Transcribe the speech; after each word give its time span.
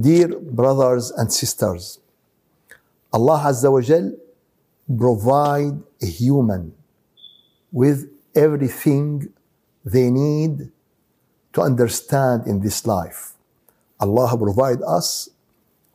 Dear 0.00 0.38
brothers 0.38 1.10
and 1.10 1.30
sisters, 1.30 1.98
Allah 3.12 3.42
Azza 3.44 3.70
wa 3.70 3.82
Jal 3.82 4.12
provide 4.88 5.76
a 6.00 6.06
human 6.06 6.72
with 7.70 8.08
everything 8.34 9.28
they 9.84 10.08
need 10.10 10.70
to 11.52 11.60
understand 11.60 12.46
in 12.46 12.60
this 12.60 12.86
life. 12.86 13.34
Allah 13.98 14.38
provide 14.38 14.80
us 14.86 15.28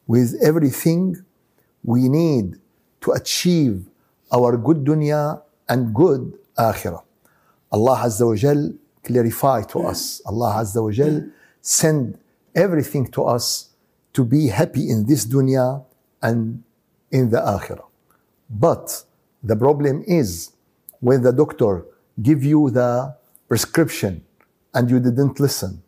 with 0.05 0.37
everything 0.43 1.25
we 1.83 2.07
need 2.07 2.59
to 3.01 3.11
achieve 3.11 3.87
our 4.31 4.55
good 4.55 4.83
dunya 4.85 5.41
and 5.67 5.95
good 5.95 6.37
akhirah. 6.59 7.01
Allah 7.71 8.03
Azza 8.05 8.27
wa 8.27 8.35
Jal 8.35 8.71
clarify 9.03 9.63
to 9.63 9.79
us. 9.87 10.21
Allah 10.27 10.61
Azza 10.61 10.83
wa 10.83 10.91
Jal 10.91 11.31
send 11.61 12.19
everything 12.53 13.07
to 13.07 13.23
us 13.23 13.71
to 14.15 14.23
be 14.23 14.47
happy 14.47 14.89
in 14.89 15.05
this 15.05 15.25
dunya 15.25 15.83
and 16.21 16.63
in 17.11 17.29
the 17.29 17.37
akhirah. 17.37 17.85
But 18.49 19.03
the 19.43 19.55
problem 19.55 20.03
is 20.07 20.51
when 21.01 21.21
the 21.21 21.33
doctor 21.33 21.85
give 22.21 22.43
you 22.43 22.69
the 22.69 23.15
prescription 23.47 24.23
and 24.73 24.89
you 24.89 24.99
didn't 24.99 25.39
listen, 25.39 25.83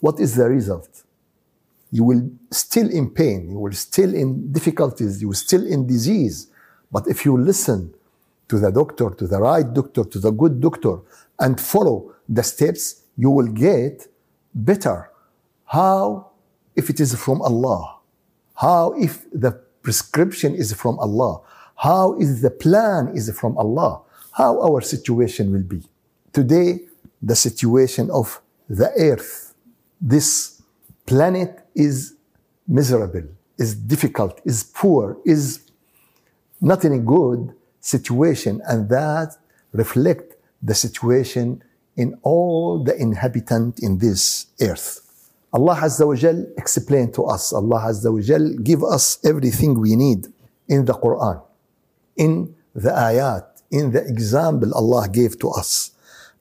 what 0.00 0.20
is 0.20 0.36
the 0.36 0.48
result? 0.48 1.02
You 1.90 2.04
will 2.04 2.30
still 2.50 2.88
in 2.90 3.10
pain, 3.10 3.50
you 3.50 3.58
will 3.58 3.72
still 3.72 4.14
in 4.14 4.52
difficulties, 4.52 5.20
you 5.20 5.28
will 5.28 5.42
still 5.48 5.66
in 5.66 5.86
disease. 5.86 6.48
But 6.92 7.08
if 7.08 7.24
you 7.24 7.36
listen 7.36 7.92
to 8.48 8.58
the 8.58 8.70
doctor, 8.70 9.10
to 9.10 9.26
the 9.26 9.40
right 9.40 9.68
doctor, 9.72 10.04
to 10.04 10.18
the 10.18 10.30
good 10.30 10.60
doctor, 10.60 10.98
and 11.40 11.60
follow 11.60 12.14
the 12.28 12.42
steps, 12.42 13.02
you 13.16 13.30
will 13.30 13.48
get 13.48 14.06
better. 14.54 15.10
How 15.64 16.30
if 16.76 16.90
it 16.90 17.00
is 17.00 17.14
from 17.14 17.42
Allah? 17.42 17.96
How 18.54 18.92
if 18.92 19.26
the 19.32 19.52
prescription 19.82 20.54
is 20.54 20.72
from 20.72 20.98
Allah? 20.98 21.40
How 21.76 22.14
is 22.18 22.42
the 22.42 22.50
plan 22.50 23.08
is 23.14 23.30
from 23.38 23.56
Allah? 23.58 24.02
How 24.32 24.60
our 24.60 24.80
situation 24.80 25.52
will 25.52 25.62
be? 25.62 25.82
Today, 26.32 26.80
the 27.22 27.36
situation 27.36 28.10
of 28.10 28.40
the 28.68 28.90
earth, 28.96 29.54
this 30.00 30.62
planet 31.06 31.66
is 31.74 32.14
miserable, 32.68 33.24
is 33.58 33.74
difficult, 33.74 34.40
is 34.44 34.64
poor, 34.64 35.16
is 35.24 35.70
not 36.60 36.84
in 36.84 36.92
a 36.92 36.98
good 36.98 37.54
situation, 37.80 38.60
and 38.66 38.88
that 38.88 39.36
reflect 39.72 40.36
the 40.62 40.74
situation 40.74 41.62
in 41.96 42.18
all 42.22 42.82
the 42.82 42.94
inhabitant 43.00 43.78
in 43.80 43.98
this 43.98 44.46
earth. 44.60 45.05
Allah 45.56 45.76
Azza 45.76 46.06
wa 46.06 46.14
Jal 46.14 46.44
explain 46.58 47.10
to 47.12 47.24
us, 47.24 47.50
Allah 47.50 47.80
Azza 47.88 48.12
wa 48.12 48.20
Jal 48.20 48.44
give 48.62 48.84
us 48.84 49.18
everything 49.24 49.80
we 49.80 49.96
need 49.96 50.26
in 50.68 50.84
the 50.84 50.92
Quran, 50.92 51.40
in 52.14 52.54
the 52.74 52.90
ayat, 52.90 53.46
in 53.70 53.90
the 53.90 54.02
example 54.04 54.74
Allah 54.74 55.08
gave 55.08 55.38
to 55.38 55.48
us. 55.48 55.92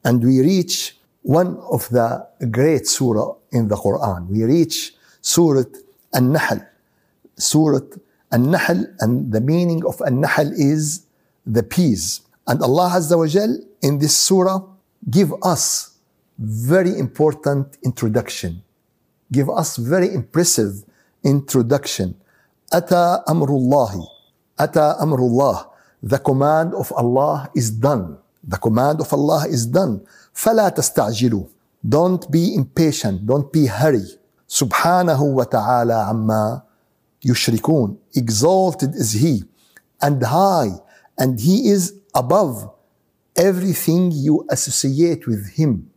And 0.04 0.22
we 0.22 0.42
reach 0.42 0.98
one 1.22 1.56
of 1.72 1.88
the 1.90 2.28
great 2.52 2.88
surah 2.88 3.36
in 3.54 3.70
the 3.70 3.78
Quran. 3.78 4.28
We 4.28 4.44
reach 4.44 4.94
Surah 5.22 5.64
An-Nahl. 6.12 6.60
Surah 7.38 7.88
An-Nahl 8.34 8.80
and 9.00 9.32
the 9.32 9.40
meaning 9.40 9.86
of 9.86 10.02
An-Nahl 10.02 10.52
is 10.52 11.06
the 11.46 11.64
peas. 11.64 12.20
And 12.48 12.62
Allah 12.62 12.90
Azza 13.00 13.18
wa 13.18 13.28
Jal 13.28 13.56
in 13.82 14.00
this 14.00 14.18
surah 14.18 14.60
give 15.10 15.32
us 15.42 15.96
very 16.38 17.00
important 17.00 17.78
introduction 17.82 18.62
Give 19.35 19.49
us 19.49 19.77
very 19.77 20.13
impressive 20.13 20.85
introduction. 21.23 22.17
Ata 22.73 23.23
amrullahi. 23.27 24.05
Ata 24.59 24.97
amrullah. 25.01 25.69
The 26.03 26.19
command 26.19 26.75
of 26.75 26.93
Allah 26.97 27.51
is 27.55 27.71
done. 27.71 28.19
The 28.43 28.57
command 28.57 29.01
of 29.01 29.13
Allah 29.13 29.47
is 29.49 29.67
done. 29.67 30.01
فلا 30.35 30.69
تستعجلوا. 30.69 31.47
Don't 31.89 32.31
be 32.31 32.55
impatient. 32.55 33.27
Don't 33.27 33.53
be 33.53 33.67
hurry. 33.67 34.19
سبحانه 34.49 35.23
وتعالى 35.23 35.95
عما 35.95 36.63
يشركون. 37.25 37.97
Exalted 38.17 38.95
is 38.95 39.13
He 39.13 39.45
and 40.03 40.23
high 40.23 40.73
and 41.19 41.39
He 41.39 41.69
is 41.69 41.95
above 42.15 42.71
everything 43.37 44.11
you 44.11 44.45
associate 44.51 45.27
with 45.27 45.51
Him. 45.51 45.91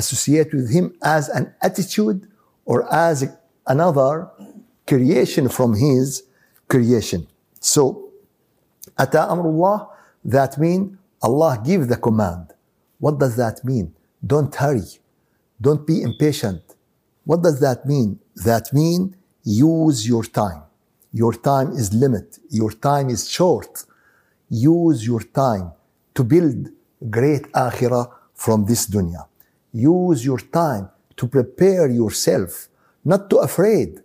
Associate 0.00 0.50
with 0.56 0.68
Him 0.76 0.86
as 1.16 1.24
an 1.38 1.44
attitude 1.68 2.20
or 2.70 2.78
as 3.08 3.16
another 3.74 4.12
creation 4.90 5.44
from 5.56 5.70
His 5.86 6.06
creation. 6.72 7.20
So, 7.72 7.80
Ata 9.02 9.22
Amrullah, 9.32 9.78
that 10.36 10.52
means 10.64 10.96
Allah 11.28 11.52
give 11.70 11.82
the 11.92 11.98
command. 12.06 12.44
What 13.04 13.14
does 13.22 13.34
that 13.42 13.56
mean? 13.70 13.86
Don't 14.32 14.54
hurry. 14.62 14.90
Don't 15.66 15.84
be 15.90 15.96
impatient. 16.08 16.62
What 17.28 17.40
does 17.46 17.58
that 17.66 17.80
mean? 17.92 18.18
That 18.48 18.72
mean 18.72 19.00
use 19.44 19.98
your 20.12 20.24
time. 20.42 20.62
Your 21.12 21.34
time 21.50 21.68
is 21.80 21.86
limit. 22.04 22.38
Your 22.60 22.72
time 22.90 23.08
is 23.16 23.22
short. 23.38 23.72
Use 24.48 24.98
your 25.10 25.22
time 25.44 25.66
to 26.16 26.22
build 26.32 26.60
great 27.16 27.44
akhirah 27.66 28.06
from 28.34 28.58
this 28.70 28.82
dunya. 28.92 29.22
Use 29.72 30.24
your 30.24 30.38
time 30.38 30.90
to 31.16 31.26
prepare 31.26 31.88
yourself, 31.88 32.68
not 33.04 33.30
to 33.30 33.38
afraid. 33.38 34.00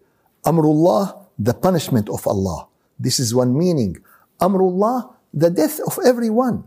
Amrullah, 0.45 1.25
the 1.39 1.53
punishment 1.53 2.09
of 2.09 2.27
Allah. 2.27 2.67
This 2.99 3.19
is 3.19 3.33
one 3.33 3.57
meaning. 3.57 3.97
Amrullah, 4.39 5.13
the 5.33 5.49
death 5.49 5.79
of 5.85 5.99
everyone. 6.05 6.63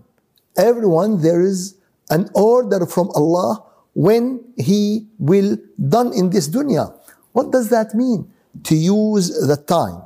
Everyone, 0.57 1.23
there 1.23 1.41
is 1.41 1.77
an 2.11 2.29
order 2.35 2.87
from 2.87 3.11
Allah 3.15 3.65
when 3.95 4.41
He 4.57 5.07
will 5.19 5.57
done 5.79 6.13
in 6.13 6.31
this 6.31 6.49
dunya. 6.49 6.93
What 7.33 7.53
does 7.53 7.69
that 7.71 7.95
mean? 7.95 8.31
To 8.65 8.75
use 8.75 9.31
the 9.47 9.57
time, 9.57 10.03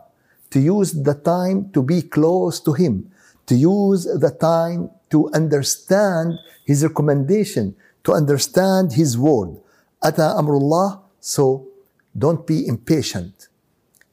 to 0.51 0.61
use 0.61 0.93
the 0.93 1.15
time 1.15 1.71
to 1.73 1.83
be 1.83 2.03
close 2.03 2.61
to 2.61 2.73
Him, 2.73 3.11
to 3.47 3.55
use 3.55 4.05
the 4.05 4.31
time 4.31 4.91
to 5.11 5.31
understand 5.33 6.39
His 6.65 6.83
recommendation, 6.85 7.75
to 8.05 8.13
understand 8.13 8.93
His 8.93 9.17
word. 9.19 9.57
Ata 10.03 10.35
amrullah, 10.37 11.01
so 11.21 11.69
don't 12.17 12.47
be 12.47 12.67
impatient. 12.67 13.49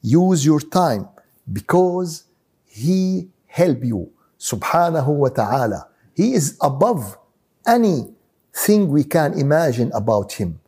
Use 0.02 0.44
your 0.44 0.60
time 0.60 1.08
because 1.52 2.24
He 2.66 3.28
help 3.46 3.84
you. 3.84 4.10
Subhanahu 4.38 5.08
wa 5.08 5.28
ta'ala. 5.28 5.88
He 6.14 6.32
is 6.32 6.56
above 6.62 7.18
anything 7.66 8.88
we 8.88 9.04
can 9.04 9.38
imagine 9.38 9.90
about 9.94 10.32
Him. 10.32 10.60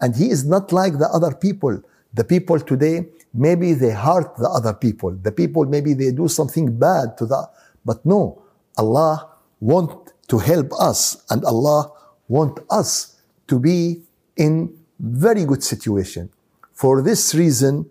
And 0.00 0.16
He 0.16 0.30
is 0.30 0.44
not 0.44 0.72
like 0.72 0.98
the 0.98 1.08
other 1.08 1.34
people. 1.34 1.82
The 2.14 2.24
people 2.24 2.58
today, 2.58 3.08
maybe 3.32 3.74
they 3.74 3.90
hurt 3.90 4.36
the 4.36 4.48
other 4.48 4.74
people. 4.74 5.12
The 5.12 5.32
people, 5.32 5.64
maybe 5.66 5.94
they 5.94 6.10
do 6.10 6.28
something 6.28 6.78
bad 6.78 7.16
to 7.18 7.26
the, 7.26 7.48
but 7.84 8.04
no, 8.04 8.42
Allah 8.76 9.28
want 9.60 10.12
to 10.28 10.38
help 10.38 10.72
us 10.78 11.22
and 11.30 11.44
Allah 11.44 11.92
want 12.31 12.59
us 12.69 13.15
to 13.47 13.59
be 13.59 14.01
in 14.35 14.73
very 14.99 15.45
good 15.45 15.63
situation. 15.63 16.29
For 16.73 17.01
this 17.01 17.33
reason, 17.35 17.85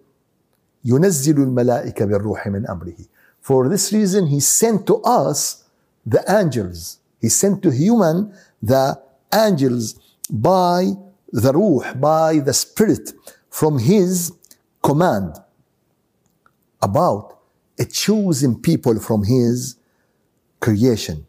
ينزل 0.84 1.36
الملائكة 1.42 2.04
بالروح 2.04 2.48
من 2.48 2.66
أمره. 2.66 3.06
For 3.40 3.68
this 3.68 3.92
reason, 3.92 4.26
He 4.26 4.40
sent 4.40 4.86
to 4.86 4.96
us 5.02 5.64
the 6.04 6.22
angels. 6.28 6.98
He 7.20 7.28
sent 7.28 7.62
to 7.62 7.70
human 7.70 8.32
the 8.62 9.00
angels 9.32 9.94
by 10.30 10.92
the 11.32 11.52
ruh, 11.52 11.94
by 11.94 12.38
the 12.38 12.52
spirit 12.52 13.12
from 13.50 13.78
His 13.78 14.32
command 14.82 15.36
about 16.80 17.38
a 17.78 17.84
choosing 17.84 18.60
people 18.60 18.98
from 19.00 19.24
His 19.24 19.76
creation. 20.60 21.26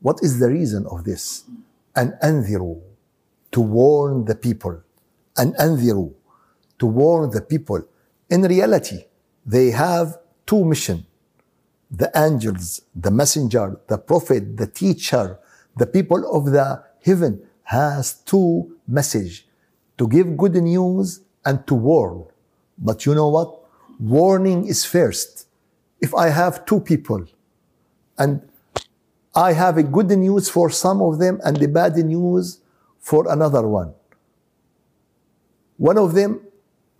What 0.00 0.18
is 0.22 0.38
the 0.40 0.48
reason 0.48 0.86
of 0.86 1.04
this? 1.04 1.44
And 1.97 2.13
anziru, 2.23 2.81
to 3.53 3.61
warn 3.61 4.25
the 4.25 4.35
people. 4.35 4.81
And 5.37 5.55
anziru, 5.57 6.13
to 6.79 6.87
warn 6.87 7.31
the 7.31 7.41
people. 7.41 7.83
In 8.29 8.43
reality, 8.43 9.05
they 9.45 9.71
have 9.71 10.17
two 10.47 10.65
mission 10.65 11.05
The 11.91 12.11
angels, 12.15 12.81
the 12.95 13.11
messenger, 13.11 13.79
the 13.87 13.97
prophet, 13.97 14.57
the 14.57 14.67
teacher, 14.67 15.39
the 15.77 15.87
people 15.87 16.23
of 16.35 16.45
the 16.53 16.83
heaven 17.05 17.41
has 17.63 18.15
two 18.25 18.77
message 18.87 19.47
to 19.97 20.07
give 20.07 20.37
good 20.37 20.55
news 20.55 21.21
and 21.45 21.67
to 21.67 21.75
warn. 21.75 22.25
But 22.77 23.05
you 23.05 23.15
know 23.15 23.29
what? 23.29 23.59
Warning 23.99 24.67
is 24.67 24.85
first. 24.85 25.47
If 26.01 26.15
I 26.15 26.29
have 26.29 26.65
two 26.65 26.81
people 26.81 27.25
and 28.17 28.41
I 29.36 29.52
have 29.52 29.78
a 29.78 29.82
good 29.82 30.10
news 30.10 30.48
for 30.48 30.70
some 30.70 31.00
of 31.00 31.18
them 31.18 31.40
and 31.44 31.56
the 31.56 31.68
bad 31.68 31.96
news 31.96 32.60
for 33.00 33.30
another 33.32 33.66
one. 33.66 33.94
One 35.78 35.98
of 35.98 36.14
them, 36.14 36.40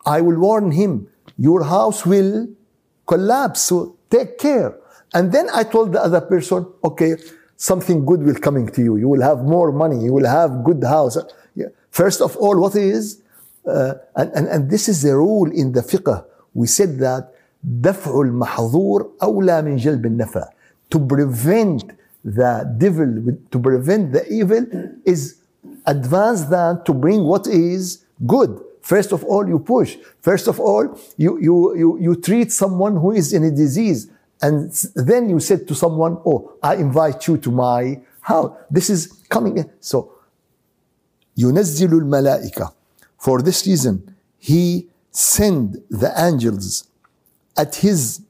I 0.04 0.20
will 0.20 0.38
warn 0.38 0.72
him, 0.72 1.08
your 1.38 1.64
house 1.64 2.04
will 2.06 2.48
collapse, 3.06 3.60
so 3.62 3.96
take 4.10 4.38
care. 4.38 4.76
And 5.14 5.30
then 5.30 5.48
I 5.52 5.62
told 5.64 5.92
the 5.92 6.02
other 6.02 6.20
person, 6.20 6.66
okay, 6.82 7.16
something 7.56 8.04
good 8.04 8.22
will 8.22 8.34
coming 8.34 8.66
to 8.68 8.82
you. 8.82 8.96
You 8.96 9.08
will 9.08 9.22
have 9.22 9.44
more 9.44 9.70
money. 9.70 10.02
You 10.02 10.12
will 10.12 10.26
have 10.26 10.64
good 10.64 10.82
house. 10.82 11.16
Yeah. 11.54 11.66
First 11.90 12.20
of 12.20 12.36
all, 12.36 12.58
what 12.58 12.74
is, 12.74 13.22
uh, 13.66 13.94
and, 14.16 14.32
and, 14.32 14.48
and 14.48 14.70
this 14.70 14.88
is 14.88 15.02
the 15.02 15.14
rule 15.14 15.50
in 15.52 15.72
the 15.72 15.82
fiqh. 15.82 16.24
We 16.54 16.66
said 16.66 16.98
that 16.98 17.34
دفع 17.64 18.20
المحظور 18.20 19.10
أولى 19.22 19.62
من 19.62 19.76
جلب 19.76 20.06
النفع. 20.06 20.48
To 20.90 20.98
prevent 20.98 21.84
the 22.26 22.72
devil, 22.78 23.36
to 23.50 23.58
prevent 23.58 24.12
the 24.12 24.26
evil 24.32 24.64
is 25.04 25.38
advanced 25.86 26.50
than 26.50 26.82
to 26.84 26.92
bring 26.94 27.24
what 27.24 27.46
is 27.46 28.04
good. 28.26 28.60
First 28.80 29.12
of 29.12 29.24
all, 29.24 29.48
you 29.48 29.58
push. 29.58 29.96
First 30.20 30.48
of 30.48 30.58
all, 30.60 30.98
you, 31.16 31.38
you, 31.40 31.76
you, 31.76 31.98
you 32.00 32.16
treat 32.16 32.52
someone 32.52 32.96
who 32.96 33.12
is 33.12 33.32
in 33.32 33.44
a 33.44 33.50
disease. 33.50 34.10
And 34.40 34.72
then 34.96 35.30
you 35.30 35.38
said 35.38 35.68
to 35.68 35.74
someone, 35.74 36.18
Oh, 36.26 36.54
I 36.62 36.76
invite 36.76 37.28
you 37.28 37.36
to 37.38 37.50
my 37.50 38.00
house. 38.20 38.56
This 38.70 38.90
is 38.90 39.06
coming. 39.28 39.58
In. 39.58 39.70
So, 39.80 40.12
ينزل 41.38 41.92
الملائكة. 41.92 42.72
For 43.18 43.40
this 43.40 43.66
reason, 43.66 44.16
he 44.36 44.88
send 45.12 45.80
the 45.88 46.12
angels 46.16 46.88
at 47.56 47.76
his 47.76 48.22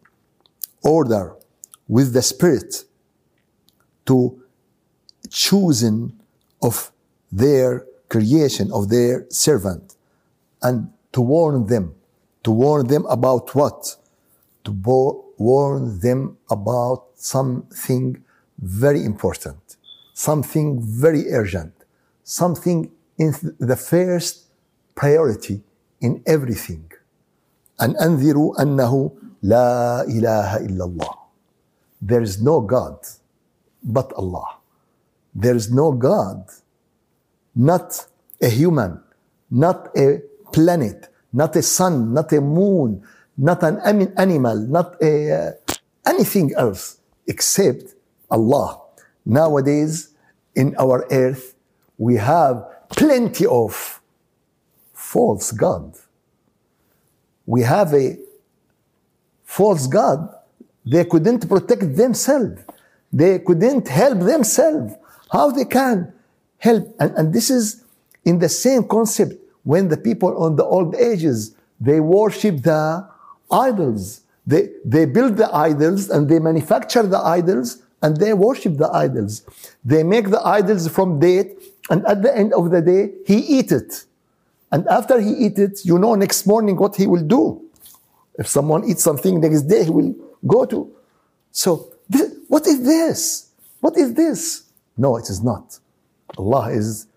order 0.83 1.35
with 1.89 2.13
the 2.13 2.21
spirit 2.21 2.85
to 4.07 4.43
choosing 5.31 6.13
of 6.63 6.93
their 7.31 7.85
creation, 8.09 8.71
of 8.73 8.89
their 8.89 9.27
servant, 9.31 9.95
and 10.63 10.93
to 11.13 11.21
warn 11.21 11.67
them. 11.67 11.95
To 12.45 12.51
warn 12.51 12.87
them 12.89 13.07
about 13.07 13.55
what? 13.55 13.97
To 14.65 14.71
bo- 14.71 15.25
warn 15.39 16.01
them 16.01 16.37
about 16.51 17.05
something 17.17 18.23
very 18.59 19.05
important, 19.05 19.77
something 20.15 20.81
very 20.83 21.33
urgent, 21.33 21.75
something 22.23 22.91
in 23.19 23.35
the 23.59 23.77
first 23.77 24.47
priority 24.95 25.63
in 26.01 26.23
everything. 26.27 26.85
أن 27.81 27.97
أنذروا 27.97 28.63
أنه 28.63 29.11
لا 29.43 30.03
إله 30.07 30.57
إلا 30.57 30.85
الله. 30.85 31.15
There 32.03 32.23
is 32.23 32.43
no 32.43 32.61
God 32.61 32.99
but 33.84 34.12
Allah. 34.14 34.58
There 35.34 35.56
is 35.56 35.72
no 35.72 35.92
God, 35.92 36.46
not 37.56 38.08
a 38.42 38.50
human, 38.50 39.02
not 39.50 39.90
a 39.96 40.22
planet, 40.52 41.10
not 41.34 41.56
a 41.56 41.62
sun, 41.62 42.14
not 42.14 42.32
a 42.34 42.42
moon, 42.42 43.04
not 43.38 43.64
an 43.64 43.80
animal, 44.18 44.58
not 44.58 44.96
a, 45.02 45.32
uh, 45.32 45.52
anything 46.06 46.54
else 46.56 46.98
except 47.28 47.94
Allah. 48.30 48.82
Nowadays, 49.26 50.10
in 50.56 50.76
our 50.80 51.06
earth, 51.12 51.54
we 51.98 52.16
have 52.16 52.66
plenty 52.90 53.46
of 53.46 54.02
false 54.94 55.52
God. 55.52 55.96
We 57.46 57.62
have 57.62 57.94
a 57.94 58.18
false 59.44 59.88
God. 59.88 60.34
They 60.86 61.06
couldn't 61.06 61.48
protect 61.48 61.96
themselves. 61.96 62.62
They 63.18 63.40
couldn't 63.40 63.88
help 63.88 64.20
themselves. 64.20 64.94
How 65.32 65.50
they 65.50 65.66
can 65.66 66.14
help? 66.60 66.84
And, 67.00 67.12
and 67.18 67.34
this 67.34 67.50
is 67.50 67.84
in 68.24 68.38
the 68.38 68.50
same 68.50 68.88
concept 68.88 69.34
when 69.64 69.88
the 69.88 69.98
people 69.98 70.32
on 70.38 70.56
the 70.56 70.64
old 70.64 70.94
ages, 70.96 71.56
they 71.82 72.00
worship 72.00 72.62
the 72.62 73.08
idols. 73.50 74.22
They, 74.46 74.70
they 74.86 75.06
build 75.06 75.36
the 75.38 75.50
idols 75.54 76.10
and 76.12 76.30
they 76.30 76.40
manufacture 76.40 77.04
the 77.04 77.18
idols 77.18 77.82
and 78.04 78.16
they 78.18 78.34
worship 78.34 78.78
the 78.78 78.90
idols. 79.06 79.44
They 79.84 80.04
make 80.04 80.30
the 80.30 80.42
idols 80.60 80.88
from 80.88 81.20
date 81.20 81.58
and 81.90 82.06
at 82.06 82.22
the 82.22 82.38
end 82.38 82.54
of 82.54 82.70
the 82.70 82.82
day, 82.82 83.14
he 83.26 83.38
eat 83.58 83.72
it. 83.72 84.06
And 84.72 84.88
after 84.88 85.20
he 85.20 85.32
eat 85.46 85.58
it, 85.58 85.84
you 85.84 85.98
know 85.98 86.14
next 86.14 86.46
morning 86.46 86.76
what 86.78 86.96
he 86.96 87.08
will 87.08 87.24
do. 87.24 87.64
If 88.38 88.48
someone 88.48 88.88
eats 88.88 89.04
something 89.04 89.42
next 89.42 89.64
day, 89.64 89.86
he 89.86 89.90
will 89.90 90.14
go 90.46 90.66
to. 90.66 90.94
So, 91.52 91.97
what 92.48 92.66
is 92.68 92.84
this? 92.84 93.52
What 93.80 93.98
is 93.98 94.14
this? 94.14 94.64
No, 94.98 95.18
it 95.18 95.30
is 95.30 95.44
not. 95.44 95.80
Allah 96.38 96.72
is 96.72 97.08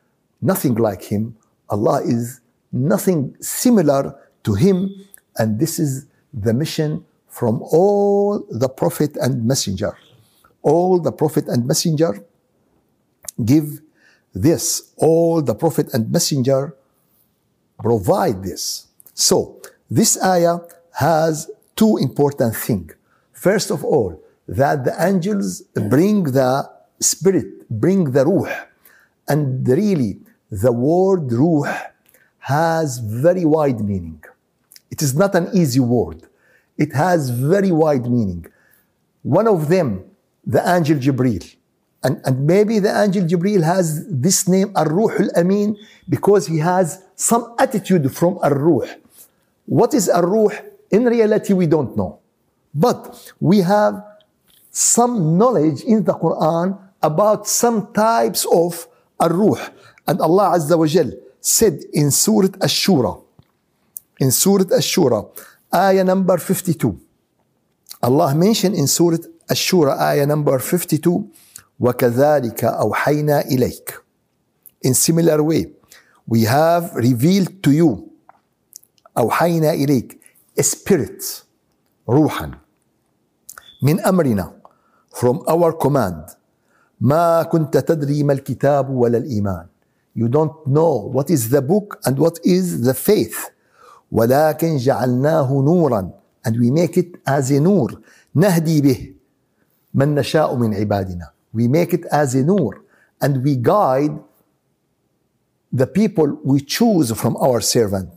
nothing 0.41 0.75
like 0.75 1.03
him. 1.03 1.37
Allah 1.69 2.03
is 2.03 2.41
nothing 2.73 3.37
similar 3.41 4.15
to 4.45 4.55
him. 4.55 4.91
And 5.37 5.59
this 5.59 5.79
is 5.79 6.07
the 6.33 6.53
mission 6.53 7.05
from 7.29 7.63
all 7.63 8.45
the 8.51 8.69
prophet 8.69 9.17
and 9.17 9.45
messenger. 9.47 9.97
All 10.63 11.01
the 11.01 11.13
prophet 11.13 11.49
and 11.49 11.67
messenger 11.67 12.23
give 13.45 13.81
this. 14.35 14.93
All 14.97 15.41
the 15.41 15.55
prophet 15.55 15.93
and 15.95 16.11
messenger 16.11 16.77
provide 17.79 18.43
this. 18.43 18.89
So, 19.15 19.61
this 19.91 20.23
ayah 20.23 20.61
has 20.93 21.51
two 21.77 21.97
important 21.97 22.55
things. 22.55 22.95
First 23.33 23.71
of 23.71 23.85
all, 23.85 24.23
that 24.51 24.85
the 24.85 24.95
angels 24.99 25.63
bring 25.95 26.25
the 26.25 26.69
spirit, 26.99 27.69
bring 27.71 28.11
the 28.11 28.27
ruh. 28.27 28.53
And 29.29 29.67
really, 29.67 30.19
the 30.51 30.73
word 30.73 31.33
ruh 31.33 31.73
has 32.41 32.99
very 32.99 33.45
wide 33.45 33.81
meaning. 33.81 34.23
It 34.91 35.03
is 35.03 35.15
not 35.15 35.37
an 35.37 35.51
easy 35.55 35.79
word. 35.79 36.27
It 36.77 36.93
has 36.95 37.31
very 37.31 37.71
wide 37.71 38.07
meaning. 38.11 38.47
One 39.23 39.47
of 39.47 39.69
them, 39.69 40.05
the 40.45 40.63
angel 40.69 40.99
Jibril. 40.99 41.57
And, 42.03 42.21
and 42.25 42.45
maybe 42.45 42.81
the 42.81 42.93
angel 43.05 43.25
Jibril 43.25 43.63
has 43.63 44.05
this 44.09 44.49
name, 44.49 44.73
Ar-Ruh 44.75 45.13
al-Amin, 45.21 45.77
because 46.09 46.49
he 46.49 46.59
has 46.59 47.05
some 47.15 47.55
attitude 47.59 48.13
from 48.13 48.39
Ar-Ruh. 48.43 48.89
What 49.67 49.95
is 49.95 50.09
Ar-Ruh? 50.09 50.51
In 50.91 51.05
reality, 51.05 51.53
we 51.53 51.69
don't 51.69 51.97
know. 51.97 52.19
But 52.75 53.33
we 53.39 53.59
have 53.59 54.03
some 54.72 55.38
knowledge 55.38 55.82
in 55.82 56.04
the 56.04 56.14
Quran 56.14 56.78
about 57.02 57.48
some 57.48 57.94
types 57.94 58.46
of 58.52 58.88
Ar-Ruh. 59.20 59.58
And 60.08 60.20
Allah 60.22 60.58
Azza 60.58 60.78
wa 60.78 60.86
Jal 60.86 61.12
said 61.40 61.84
in 61.94 62.12
Surah 62.12 62.50
Ash-Shura, 62.62 63.22
in 64.20 64.32
Surah 64.32 64.76
Ash-Shura, 64.76 65.30
ayah 65.74 66.04
number 66.04 66.38
52. 66.38 67.00
Allah 68.04 68.36
mentioned 68.36 68.76
in 68.76 68.88
Surah 68.88 69.18
Ash-Shura, 69.50 69.98
ayah 70.00 70.26
number 70.26 70.58
52, 70.60 71.30
وَكَذَلِكَ 71.80 72.64
أَوْحَيْنَا 72.64 73.48
إِلَيْكَ 73.52 73.94
In 74.84 74.94
similar 74.94 75.44
way, 75.44 75.72
we 76.28 76.44
have 76.44 76.94
revealed 76.96 77.62
to 77.64 77.72
you, 77.72 78.10
أوحينا 79.18 79.74
إليك, 79.74 80.20
a 80.58 80.64
spirit, 80.64 81.44
روحا, 82.10 82.52
من 83.82 84.00
أمرنا, 84.00 84.54
from 85.11 85.43
our 85.49 85.73
command, 85.73 86.37
ما 87.01 87.43
كنت 87.43 87.77
تدري 87.77 88.23
ما 88.23 88.33
الكتاب 88.33 88.91
ولا 88.91 89.19
الإيمان. 89.19 89.67
You 90.15 90.29
don't 90.29 90.67
know 90.67 91.11
what 91.13 91.31
is 91.31 91.51
the 91.51 91.63
book 91.63 91.99
and 92.05 92.19
what 92.19 92.39
is 92.45 92.83
the 92.83 92.95
faith. 92.95 93.51
ولكن 94.13 94.77
جعلناه 94.77 95.53
نورا 95.53 96.11
and 96.47 96.57
we 96.57 96.71
make 96.71 96.97
it 96.97 97.17
as 97.27 97.51
a 97.51 97.61
نور 97.61 98.01
نهدي 98.35 98.81
به 98.81 99.15
من 99.95 100.15
نشاء 100.15 100.55
من 100.55 100.75
عبادنا. 100.75 101.31
We 101.53 101.69
make 101.69 101.93
it 101.93 102.05
as 102.11 102.35
a 102.35 102.43
nur 102.43 102.83
and 103.21 103.43
we 103.43 103.57
guide 103.57 104.19
the 105.73 105.87
people 105.87 106.39
we 106.45 106.61
choose 106.61 107.13
from 107.13 107.37
our 107.37 107.61
servant. 107.61 108.11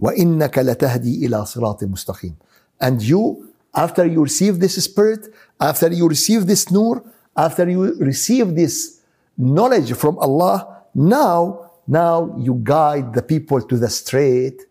وَإِنَّكَ 0.00 0.58
لَتَهْدِي 0.58 1.26
إِلَى 1.26 1.44
صِرَاطٍ 1.46 1.84
مُسْتَقِيمٍ 1.84 2.34
And 2.80 3.02
you, 3.02 3.49
after 3.74 4.04
you 4.04 4.22
receive 4.22 4.60
this 4.60 4.82
spirit, 4.82 5.28
after 5.60 5.92
you 5.92 6.08
receive 6.08 6.46
this 6.46 6.70
nur, 6.70 7.04
after 7.36 7.68
you 7.68 7.94
receive 7.94 8.54
this 8.54 9.00
knowledge 9.36 9.92
from 9.94 10.18
Allah, 10.18 10.84
now, 10.94 11.70
now 11.86 12.34
you 12.38 12.60
guide 12.62 13.14
the 13.14 13.22
people 13.22 13.62
to 13.62 13.76
the 13.76 13.88
straight 13.88 14.62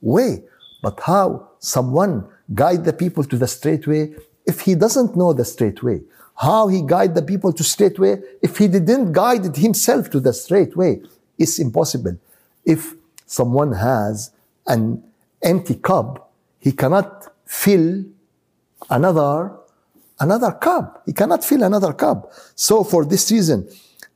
way. 0.00 0.44
But 0.82 1.00
how 1.00 1.48
someone 1.58 2.28
guide 2.54 2.84
the 2.84 2.92
people 2.92 3.24
to 3.24 3.36
the 3.36 3.48
straight 3.48 3.86
way 3.86 4.14
if 4.46 4.60
he 4.60 4.74
doesn't 4.74 5.16
know 5.16 5.32
the 5.32 5.44
straight 5.44 5.82
way? 5.82 6.02
How 6.36 6.68
he 6.68 6.82
guide 6.82 7.14
the 7.14 7.22
people 7.22 7.52
to 7.54 7.64
straight 7.64 7.98
way 7.98 8.20
if 8.42 8.58
he 8.58 8.68
didn't 8.68 9.12
guide 9.12 9.46
it 9.46 9.56
himself 9.56 10.10
to 10.10 10.20
the 10.20 10.34
straight 10.34 10.76
way? 10.76 11.02
It's 11.38 11.58
impossible. 11.58 12.18
If 12.64 12.94
someone 13.24 13.72
has 13.72 14.30
an 14.66 15.02
empty 15.42 15.76
cup, 15.76 16.30
he 16.58 16.72
cannot 16.72 17.32
fill 17.46 18.04
another 18.89 19.57
another 20.19 20.51
cup. 20.51 21.03
He 21.05 21.13
cannot 21.13 21.43
fill 21.43 21.63
another 21.63 21.93
cup. 21.93 22.31
So 22.55 22.83
for 22.83 23.05
this 23.05 23.31
reason, 23.31 23.67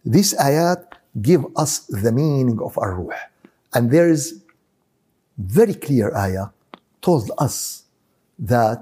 this 0.03 0.33
ayat 0.35 0.85
give 1.21 1.45
us 1.55 1.79
the 1.87 2.11
meaning 2.11 2.59
of 2.61 2.77
our 2.77 2.93
ruh. 2.93 3.17
And 3.73 3.91
there 3.91 4.09
is 4.09 4.41
very 5.37 5.73
clear 5.73 6.15
ayah 6.15 6.49
told 7.01 7.31
us 7.37 7.83
that 8.39 8.81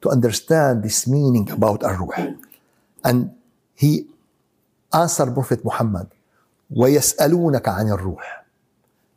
to 0.00 0.08
understand 0.08 0.82
this 0.82 1.06
meaning 1.06 1.50
about 1.50 1.84
ar-ruh. 1.84 2.34
And 3.04 3.36
he 3.74 4.06
answered 4.92 5.34
Prophet 5.34 5.64
Muhammad, 5.64 6.08
وَيَسْأَلُونَكَ 6.72 7.62
عَنِ 7.62 7.86
الرُّوحِ 7.96 8.22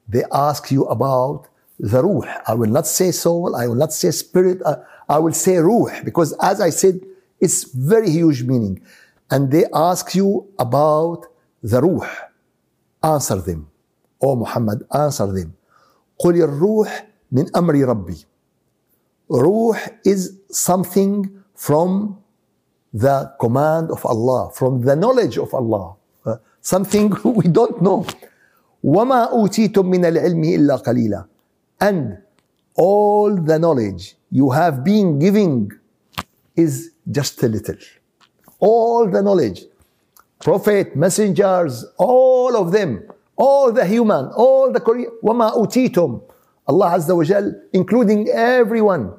They 0.09 0.23
ask 0.31 0.71
you 0.71 0.83
about 0.85 1.47
the 1.79 2.03
ruh. 2.03 2.27
I 2.47 2.53
will 2.53 2.69
not 2.69 2.85
say 2.87 3.11
soul, 3.11 3.55
I 3.55 3.67
will 3.67 3.79
not 3.79 3.93
say 3.93 4.11
spirit, 4.11 4.61
I, 5.09 5.15
I 5.15 5.19
will 5.19 5.33
say 5.33 5.57
ruh, 5.57 6.03
because 6.03 6.33
as 6.41 6.61
I 6.61 6.69
said, 6.69 6.99
it's 7.39 7.63
very 7.65 8.09
huge 8.09 8.43
meaning. 8.43 8.81
And 9.29 9.51
they 9.51 9.65
ask 9.73 10.15
you 10.15 10.47
about 10.59 11.27
the 11.61 11.81
ruh. 11.81 12.07
Answer 13.03 13.41
them. 13.41 13.69
O 14.21 14.35
Muhammad, 14.35 14.85
answer 14.93 15.27
them. 15.27 15.53
قل 16.19 16.35
الروح 16.41 17.07
من 17.31 17.49
أمر 17.51 17.85
ربي. 17.85 18.25
Ruh 19.29 19.75
is 20.05 20.39
something 20.51 21.43
from 21.55 22.17
the 22.93 23.33
command 23.39 23.89
of 23.91 24.05
Allah, 24.05 24.51
from 24.53 24.81
the 24.81 24.95
knowledge 24.95 25.37
of 25.37 25.53
Allah. 25.53 25.95
Uh, 26.25 26.37
something 26.61 27.11
we 27.25 27.47
don't 27.47 27.81
know. 27.81 28.05
وما 28.83 29.31
أوتيتم 29.31 29.85
من 29.85 30.05
العلم 30.05 30.43
إلا 30.43 30.75
قليلا. 30.75 31.25
And 31.81 32.17
all 32.77 33.35
the 33.35 33.59
knowledge 33.59 34.15
you 34.31 34.49
have 34.49 34.83
been 34.83 35.19
giving 35.19 35.71
is 36.55 36.91
just 37.09 37.41
a 37.43 37.47
little. 37.47 37.75
All 38.59 39.09
the 39.09 39.21
knowledge, 39.21 39.65
prophet, 40.39 40.95
messengers, 40.95 41.85
all 41.97 42.55
of 42.55 42.71
them, 42.71 43.03
all 43.35 43.71
the 43.71 43.85
human, 43.85 44.27
all 44.35 44.71
the 44.71 44.79
Korean, 44.79 45.11
وما 45.23 45.49
أوتيتم 45.53 46.21
Allah 46.65 46.91
Azza 46.95 47.15
wa 47.15 47.23
Jal, 47.23 47.53
including 47.73 48.29
everyone. 48.29 49.11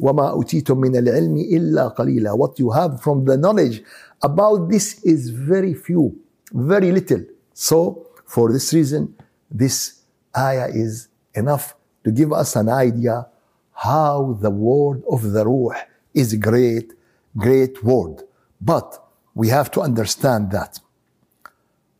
وما 0.00 0.30
أوتيتم 0.30 0.78
من 0.80 0.96
العلم 0.96 1.36
إلا 1.36 1.88
قليلا. 1.88 2.36
What 2.36 2.58
you 2.58 2.70
have 2.70 3.00
from 3.02 3.24
the 3.24 3.36
knowledge 3.36 3.82
about 4.22 4.68
this 4.70 5.02
is 5.04 5.30
very 5.30 5.74
few, 5.74 6.16
very 6.52 6.90
little. 6.92 7.22
So, 7.54 8.06
for 8.24 8.52
this 8.52 8.72
reason, 8.72 9.14
this 9.50 10.02
ayah 10.36 10.68
is 10.68 11.08
enough 11.34 11.74
to 12.03 12.11
give 12.11 12.31
us 12.33 12.55
an 12.55 12.69
idea 12.69 13.27
how 13.73 14.37
the 14.41 14.49
word 14.49 15.03
of 15.09 15.31
the 15.31 15.45
Ruh 15.45 15.75
is 16.13 16.33
a 16.33 16.37
great, 16.37 16.93
great 17.37 17.83
word. 17.83 18.23
But 18.59 19.03
we 19.33 19.49
have 19.49 19.71
to 19.71 19.81
understand 19.81 20.51
that 20.51 20.79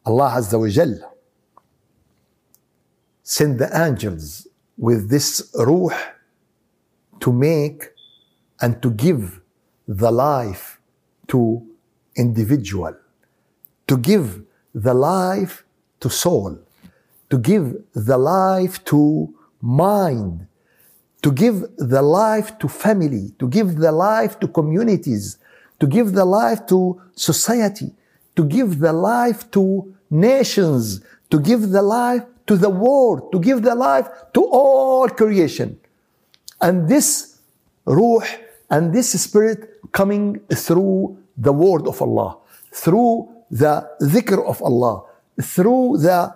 Allah 0.05 0.33
Azza 0.37 0.59
wa 0.59 1.07
sent 3.23 3.57
the 3.59 3.69
angels 3.73 4.47
with 4.77 5.09
this 5.09 5.51
Ruh 5.55 5.95
to 7.19 7.31
make 7.31 7.91
and 8.59 8.81
to 8.81 8.91
give 8.91 9.41
the 9.87 10.11
life 10.11 10.79
to 11.27 11.65
individual, 12.15 12.95
to 13.87 13.97
give 13.97 14.43
the 14.73 14.93
life 14.93 15.63
to 15.99 16.09
soul, 16.09 16.59
to 17.29 17.37
give 17.37 17.83
the 17.93 18.17
life 18.17 18.83
to 18.85 19.33
mind, 19.61 20.47
to 21.21 21.31
give 21.31 21.65
the 21.77 22.01
life 22.01 22.57
to 22.59 22.67
family, 22.67 23.31
to 23.37 23.47
give 23.47 23.77
the 23.77 23.91
life 23.91 24.39
to 24.39 24.47
communities, 24.47 25.37
to 25.79 25.87
give 25.87 26.13
the 26.13 26.25
life 26.25 26.65
to 26.67 26.99
society, 27.15 27.93
to 28.35 28.43
give 28.45 28.79
the 28.79 28.93
life 28.93 29.49
to 29.51 29.93
nations, 30.09 31.01
to 31.29 31.39
give 31.39 31.69
the 31.69 31.81
life 31.81 32.23
to 32.47 32.57
the 32.57 32.69
world, 32.69 33.31
to 33.31 33.39
give 33.39 33.61
the 33.61 33.75
life 33.75 34.07
to 34.33 34.41
all 34.43 35.07
creation. 35.09 35.79
And 36.59 36.87
this 36.89 37.39
ruh 37.85 38.25
and 38.69 38.93
this 38.93 39.11
spirit 39.21 39.81
coming 39.91 40.39
through 40.53 41.17
the 41.37 41.53
word 41.53 41.87
of 41.87 42.01
Allah, 42.01 42.37
through 42.71 43.29
the 43.49 43.87
dhikr 44.01 44.45
of 44.45 44.61
Allah, 44.61 45.03
through 45.41 45.97
the 45.97 46.33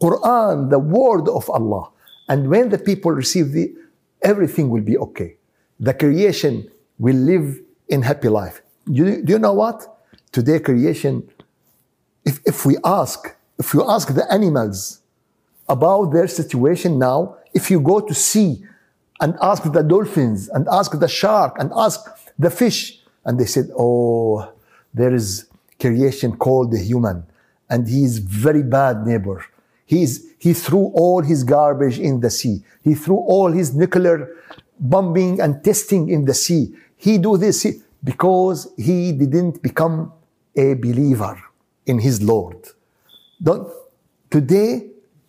Quran, 0.00 0.70
the 0.70 0.78
word 0.78 1.28
of 1.28 1.48
Allah. 1.50 1.90
And 2.28 2.48
when 2.48 2.68
the 2.68 2.78
people 2.78 3.10
receive 3.12 3.52
the, 3.52 3.74
everything 4.22 4.68
will 4.70 4.82
be 4.82 4.98
okay. 4.98 5.36
The 5.80 5.94
creation 5.94 6.70
will 6.98 7.16
live 7.16 7.60
in 7.88 8.02
happy 8.02 8.28
life. 8.28 8.60
Do 8.90 9.04
you, 9.04 9.22
do 9.22 9.32
you 9.34 9.38
know 9.38 9.54
what? 9.54 9.86
Today, 10.32 10.58
creation, 10.60 11.28
if, 12.24 12.40
if 12.44 12.66
we 12.66 12.76
ask, 12.84 13.34
if 13.58 13.72
you 13.72 13.88
ask 13.88 14.12
the 14.14 14.30
animals 14.32 15.00
about 15.68 16.06
their 16.06 16.28
situation 16.28 16.98
now, 16.98 17.36
if 17.54 17.70
you 17.70 17.80
go 17.80 18.00
to 18.00 18.14
sea 18.14 18.64
and 19.20 19.36
ask 19.40 19.62
the 19.72 19.82
dolphins 19.82 20.48
and 20.48 20.66
ask 20.70 20.98
the 20.98 21.08
shark 21.08 21.56
and 21.58 21.70
ask 21.74 22.00
the 22.38 22.50
fish, 22.50 23.00
and 23.24 23.38
they 23.38 23.46
said, 23.46 23.70
Oh, 23.76 24.52
there 24.94 25.14
is 25.14 25.48
creation 25.80 26.36
called 26.36 26.72
the 26.72 26.78
human, 26.78 27.24
and 27.68 27.88
he 27.88 28.04
is 28.04 28.18
very 28.18 28.62
bad 28.62 29.06
neighbor. 29.06 29.44
He's, 29.87 30.33
he 30.39 30.53
threw 30.53 30.91
all 30.95 31.21
his 31.21 31.43
garbage 31.43 31.99
in 31.99 32.19
the 32.19 32.29
sea. 32.29 32.63
He 32.81 32.95
threw 32.95 33.17
all 33.17 33.51
his 33.51 33.75
nuclear 33.75 34.29
bombing 34.79 35.39
and 35.41 35.63
testing 35.63 36.09
in 36.09 36.25
the 36.25 36.33
sea. 36.33 36.73
He 36.95 37.17
do 37.17 37.37
this 37.37 37.67
because 38.03 38.71
he 38.77 39.11
didn't 39.11 39.61
become 39.61 40.11
a 40.55 40.73
believer 40.75 41.37
in 41.85 41.99
his 41.99 42.21
Lord. 42.21 42.57
Don't, 43.41 43.67
today, 44.29 44.87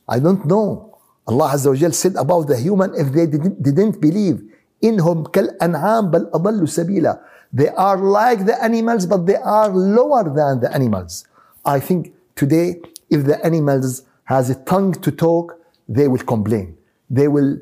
I 0.09 0.19
don't 0.19 0.45
know. 0.47 0.99
Allah 1.27 1.53
Azza 1.55 1.71
wa 1.71 1.77
Jal 1.77 1.93
said 1.93 2.17
about 2.17 2.49
the 2.49 2.57
human 2.57 2.95
if 2.95 3.13
they 3.13 3.27
didn't, 3.27 3.63
didn't 3.63 4.01
believe. 4.01 4.43
إنهم 4.83 5.31
كالأنعام 5.33 6.11
بل 6.11 6.31
أضل 6.35 6.69
سبيلا. 6.69 7.21
They 7.53 7.69
are 7.69 7.97
like 7.97 8.45
the 8.45 8.63
animals, 8.63 9.07
but 9.07 9.25
they 9.27 9.37
are 9.37 9.69
lower 9.71 10.25
than 10.25 10.61
the 10.61 10.71
animals. 10.75 11.25
I 11.65 11.81
think 11.81 12.13
today, 12.37 12.81
if 13.09 13.25
the 13.25 13.43
animals 13.47 14.03
has 14.30 14.52
a 14.52 14.56
tongue 14.72 14.94
to 15.06 15.12
talk, 15.12 15.60
they 15.98 16.08
will 16.08 16.26
complain. 16.34 16.78
They 17.10 17.28
will 17.28 17.58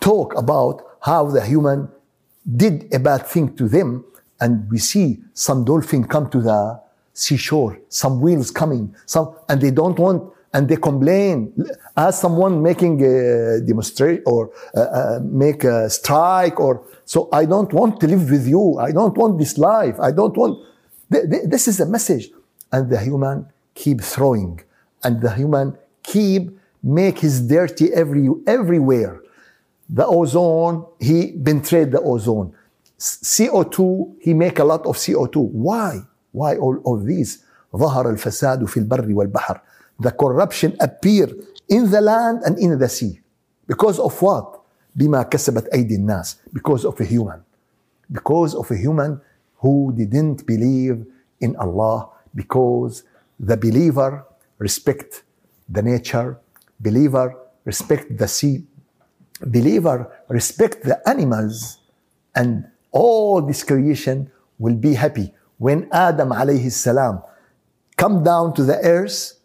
talk 0.00 0.36
about 0.36 0.82
how 1.00 1.26
the 1.26 1.40
human 1.40 1.88
did 2.62 2.92
a 2.92 2.98
bad 2.98 3.22
thing 3.32 3.54
to 3.58 3.68
them. 3.68 4.04
And 4.40 4.68
we 4.72 4.78
see 4.78 5.06
some 5.34 5.64
dolphin 5.64 6.02
come 6.14 6.28
to 6.30 6.40
the 6.40 6.80
seashore, 7.12 7.78
some 7.88 8.20
whales 8.20 8.50
coming, 8.50 8.92
some, 9.06 9.36
and 9.48 9.60
they 9.60 9.70
don't 9.70 9.96
want, 9.96 10.20
and 10.52 10.68
they 10.68 10.76
complain. 10.76 11.36
As 11.96 12.20
someone 12.20 12.60
making 12.60 12.94
a 13.04 13.60
demonstrate 13.60 14.22
or 14.26 14.50
uh, 14.76 14.80
uh, 14.80 15.20
make 15.22 15.62
a 15.62 15.88
strike 15.88 16.58
or, 16.58 16.82
so 17.04 17.28
I 17.32 17.44
don't 17.44 17.72
want 17.72 18.00
to 18.00 18.08
live 18.08 18.28
with 18.32 18.48
you. 18.48 18.78
I 18.78 18.90
don't 18.90 19.16
want 19.16 19.38
this 19.38 19.56
life. 19.58 19.96
I 20.00 20.10
don't 20.10 20.36
want, 20.36 20.58
th- 21.12 21.30
th- 21.30 21.44
this 21.46 21.68
is 21.68 21.78
a 21.78 21.86
message. 21.86 22.30
And 22.72 22.90
the 22.90 22.98
human 22.98 23.46
keep 23.76 24.00
throwing 24.00 24.60
and 25.04 25.20
the 25.20 25.30
human 25.30 25.76
keep 26.03 26.59
make 26.83 27.19
his 27.19 27.41
dirty 27.41 27.93
every, 27.93 28.29
everywhere. 28.47 29.21
The 29.89 30.05
ozone, 30.05 30.85
he 30.99 31.31
penetrate 31.31 31.91
the 31.91 32.01
ozone. 32.01 32.53
CO2, 32.97 34.15
he 34.21 34.33
make 34.33 34.59
a 34.59 34.63
lot 34.63 34.85
of 34.85 34.95
CO2. 34.97 35.37
Why? 35.51 36.01
Why 36.31 36.57
all 36.57 36.81
of 36.85 37.05
these? 37.05 37.43
ظهر 37.75 38.09
الفساد 38.09 38.65
في 38.65 38.77
البر 38.77 39.13
والبحر. 39.13 39.61
The 39.99 40.11
corruption 40.11 40.75
appear 40.79 41.29
in 41.67 41.89
the 41.91 42.01
land 42.01 42.41
and 42.43 42.57
in 42.57 42.77
the 42.77 42.89
sea. 42.89 43.19
Because 43.67 43.99
of 43.99 44.21
what? 44.21 44.61
بما 44.95 45.23
كسبت 45.23 45.67
أيدي 45.73 45.95
الناس. 45.95 46.37
Because 46.53 46.85
of 46.85 46.99
a 46.99 47.05
human. 47.05 47.41
Because 48.11 48.55
of 48.55 48.69
a 48.71 48.75
human 48.75 49.21
who 49.57 49.93
didn't 49.95 50.45
believe 50.45 51.05
in 51.39 51.55
Allah. 51.57 52.09
Because 52.33 53.03
the 53.39 53.57
believer 53.57 54.25
respect 54.57 55.22
the 55.68 55.82
nature, 55.82 56.38
believer 56.80 57.34
respect 57.64 58.16
the 58.18 58.28
sea, 58.28 58.64
believer 59.40 60.10
respect 60.28 60.82
the 60.82 61.00
animals, 61.08 61.78
and 62.34 62.66
all 62.92 63.40
this 63.42 63.62
creation 63.62 64.30
will 64.58 64.76
be 64.76 64.94
happy. 64.94 65.32
When 65.58 65.88
Adam 65.92 66.30
alayhi 66.30 66.70
salam 66.70 67.22
come 67.96 68.22
down 68.22 68.54
to 68.54 68.64
the 68.64 68.78
earth, 68.78 69.38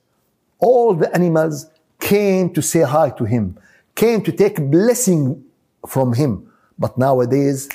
all 0.59 0.93
the 0.93 1.13
animals 1.13 1.67
came 1.99 2.53
to 2.53 2.61
say 2.61 2.81
hi 2.81 3.09
to 3.11 3.25
him, 3.25 3.57
came 3.95 4.21
to 4.23 4.31
take 4.31 4.57
blessing 4.69 5.43
from 5.87 6.13
him. 6.13 6.51
But 6.77 6.97
nowadays, 6.97 7.69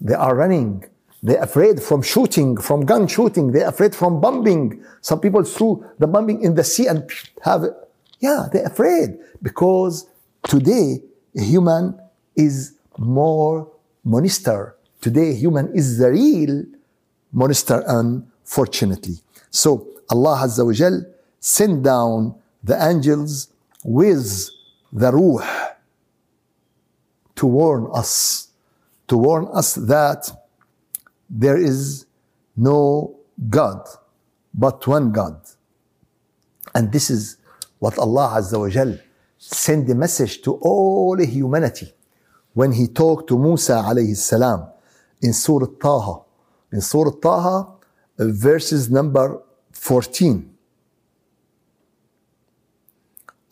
they 0.00 0.14
are 0.14 0.34
running. 0.34 0.84
They're 1.22 1.42
afraid 1.42 1.82
from 1.82 2.02
shooting, 2.02 2.56
from 2.56 2.84
gun 2.84 3.08
shooting. 3.08 3.50
They're 3.50 3.68
afraid 3.68 3.94
from 3.94 4.20
bombing. 4.20 4.84
Some 5.00 5.20
people 5.20 5.42
threw 5.42 5.84
the 5.98 6.06
bombing 6.06 6.42
in 6.42 6.54
the 6.54 6.64
sea 6.64 6.86
and 6.86 7.10
have 7.42 7.64
yeah, 8.20 8.48
they're 8.52 8.66
afraid 8.66 9.18
because 9.42 10.06
today 10.42 11.02
a 11.36 11.42
human 11.42 11.98
is 12.36 12.74
more 12.96 13.70
monster. 14.04 14.76
Today 15.00 15.34
human 15.34 15.72
is 15.74 15.98
the 15.98 16.10
real 16.10 16.64
monster, 17.32 17.84
unfortunately. 17.86 19.16
So 19.50 19.88
Allah 20.10 20.42
Azza 20.44 20.64
wa 20.64 20.72
Jal 20.72 21.04
sent 21.38 21.82
down 21.82 22.34
the 22.62 22.82
angels 22.82 23.48
with 23.84 24.50
the 24.92 25.12
ruh, 25.12 25.46
to 27.36 27.46
warn 27.46 27.88
us, 27.94 28.48
to 29.06 29.16
warn 29.16 29.46
us 29.52 29.74
that 29.74 30.30
there 31.28 31.56
is 31.56 32.06
no 32.56 33.16
God 33.48 33.86
but 34.54 34.86
one 34.86 35.12
God. 35.12 35.40
And 36.74 36.92
this 36.92 37.10
is 37.10 37.36
what 37.78 37.98
Allah 37.98 38.34
Azza 38.38 38.58
wa 38.58 38.68
Jal 38.68 38.98
sent 39.38 39.88
a 39.90 39.94
message 39.94 40.42
to 40.42 40.54
all 40.54 41.16
humanity 41.18 41.92
when 42.54 42.72
he 42.72 42.88
talked 42.88 43.28
to 43.28 43.38
Musa 43.38 43.82
alayhi 43.86 44.16
salam 44.16 44.66
in 45.22 45.32
Surah 45.32 45.68
Taha. 45.80 46.22
In 46.72 46.80
Surah 46.80 47.12
Taha, 47.22 47.68
uh, 48.18 48.24
verses 48.28 48.90
number 48.90 49.40
14. 49.72 50.50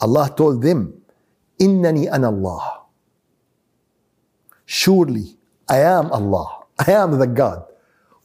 Allah 0.00 0.33
told 0.37 0.62
them, 0.62 1.00
Innani 1.61 2.12
an 2.12 2.25
Allah. 2.25 2.83
Surely 4.66 5.38
I 5.68 5.78
am 5.78 6.11
Allah. 6.12 6.64
I 6.78 6.92
am 6.92 7.18
the 7.18 7.26
God. 7.26 7.65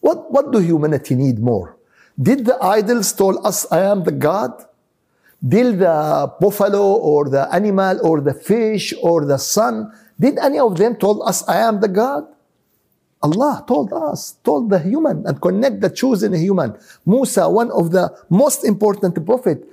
What, 0.02 0.32
what 0.32 0.52
do 0.52 0.60
humanity 0.60 1.16
need 1.16 1.40
more? 1.40 1.78
Did 2.22 2.46
the 2.46 2.58
idols 2.62 3.14
tell 3.14 3.46
us 3.46 3.66
I 3.72 3.82
am 3.82 4.04
the 4.04 4.12
God? 4.12 4.52
Did 5.42 5.80
the 5.80 6.32
buffalo 6.40 6.94
or 6.94 7.30
the 7.30 7.48
animal 7.54 7.98
or 8.06 8.22
the 8.22 8.34
fish 8.34 8.94
or 9.02 9.26
the 9.26 9.38
sun, 9.38 9.92
did 10.20 10.38
any 10.38 10.60
of 10.60 10.78
them 10.78 10.96
told 10.96 11.26
us 11.26 11.42
I 11.50 11.66
am 11.66 11.82
the 11.82 11.88
God? 11.88 12.30
Allah 13.24 13.64
told 13.68 13.94
us, 13.94 14.38
told 14.44 14.70
the 14.70 14.78
human 14.78 15.26
and 15.26 15.42
connect 15.42 15.82
the 15.82 15.90
chosen 15.90 16.34
human. 16.34 16.78
Musa, 17.06 17.50
one 17.50 17.72
of 17.72 17.92
the 17.92 18.10
most 18.30 18.64
important 18.66 19.18
prophet. 19.26 19.66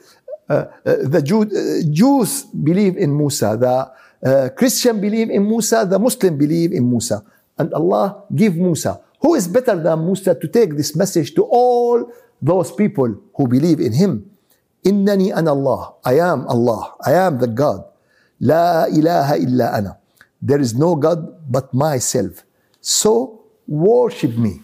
Uh, 0.49 0.64
uh, 0.85 0.97
the 1.04 1.20
Jew, 1.20 1.44
uh, 1.44 1.85
Jews 1.92 2.44
believe 2.44 2.97
in 2.97 3.16
Musa. 3.16 3.56
The 3.56 3.92
uh, 4.25 4.49
Christian 4.56 5.00
believe 5.00 5.28
in 5.28 5.44
Musa. 5.44 5.85
The 5.85 5.99
Muslim 5.99 6.37
believe 6.37 6.73
in 6.73 6.88
Musa. 6.88 7.25
And 7.58 7.73
Allah 7.73 8.25
give 8.35 8.56
Musa. 8.56 9.00
Who 9.20 9.34
is 9.34 9.48
better 9.48 9.76
than 9.76 10.04
Musa 10.06 10.34
to 10.34 10.46
take 10.48 10.76
this 10.76 10.94
message 10.94 11.34
to 11.34 11.42
all 11.44 12.10
those 12.40 12.70
people 12.72 13.10
who 13.34 13.48
believe 13.48 13.80
in 13.80 13.92
him? 13.92 14.30
إنني 14.87 15.34
أنا 15.34 15.52
الله 15.52 15.94
I 16.06 16.14
am 16.22 16.46
Allah 16.46 16.94
I 17.04 17.12
am 17.12 17.38
the 17.38 17.48
God 17.48 17.82
لا 18.40 18.87
إله 18.87 19.34
إلا 19.34 19.78
أنا 19.78 19.96
There 20.40 20.60
is 20.60 20.75
no 20.75 20.94
God 20.94 21.50
but 21.50 21.75
myself 21.75 22.44
So 22.80 23.42
worship 23.66 24.37
me 24.38 24.62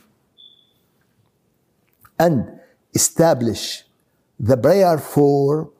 and 2.18 2.46
establish 2.94 3.82
the 4.38 4.56
prayer 4.56 4.98
for 4.98 5.70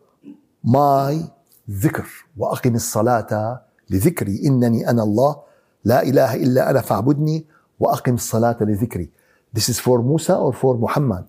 my 0.65 1.31
ذكر 1.71 2.07
وأقم 2.37 2.75
الصلاة 2.75 3.61
لذكري 3.91 4.43
إنني 4.47 4.91
أنا 4.91 5.03
الله 5.03 5.43
لا 5.85 6.03
إله 6.03 6.35
إلا 6.35 6.71
أنا 6.71 6.81
فاعبدني 6.81 7.47
وأقم 7.81 8.15
الصلاة 8.15 8.59
لذكري 8.61 9.11
This 9.53 9.69
is 9.69 9.79
for 9.79 10.03
Musa 10.03 10.37
or 10.37 10.53
for 10.53 10.77
Muhammad 10.77 11.27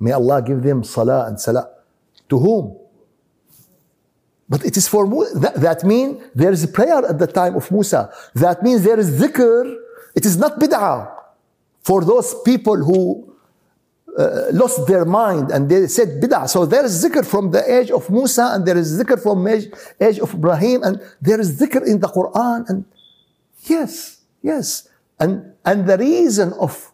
May 0.00 0.12
Allah 0.12 0.40
give 0.40 0.62
them 0.62 0.82
salah 0.82 1.26
and 1.28 1.38
salah. 1.38 1.68
To 2.30 2.38
whom? 2.38 2.78
But 4.48 4.64
it 4.64 4.76
is 4.76 4.88
for 4.88 5.06
Musa. 5.06 5.38
That, 5.38 5.54
that 5.56 5.84
means 5.84 6.22
there 6.34 6.50
is 6.50 6.64
prayer 6.66 7.04
at 7.06 7.18
the 7.18 7.26
time 7.26 7.54
of 7.54 7.70
Musa. 7.70 8.10
That 8.34 8.62
means 8.62 8.82
there 8.82 8.98
is 8.98 9.20
dhikr. 9.20 9.76
It 10.16 10.24
is 10.24 10.38
not 10.38 10.58
bid'ah. 10.58 11.12
For 11.82 12.02
those 12.02 12.34
people 12.44 12.76
who 12.76 13.30
uh, 14.18 14.46
lost 14.52 14.86
their 14.88 15.04
mind 15.04 15.50
and 15.50 15.68
they 15.68 15.86
said 15.86 16.20
bid'ah. 16.20 16.48
So 16.48 16.64
there 16.64 16.84
is 16.84 17.04
zikr 17.04 17.24
from 17.24 17.50
the 17.50 17.62
age 17.70 17.90
of 17.90 18.08
Musa 18.08 18.52
and 18.54 18.66
there 18.66 18.78
is 18.78 18.98
zikr 18.98 19.22
from 19.22 19.46
age, 19.46 19.70
age 20.00 20.18
of 20.18 20.32
Ibrahim 20.32 20.82
and 20.82 21.00
there 21.20 21.38
is 21.38 21.60
zikr 21.60 21.86
in 21.86 22.00
the 22.00 22.08
Quran 22.08 22.68
and 22.70 22.84
yes, 23.64 24.22
yes. 24.42 24.88
And, 25.19 25.53
and 25.63 25.87
the 25.87 25.97
reason 25.97 26.53
of 26.53 26.91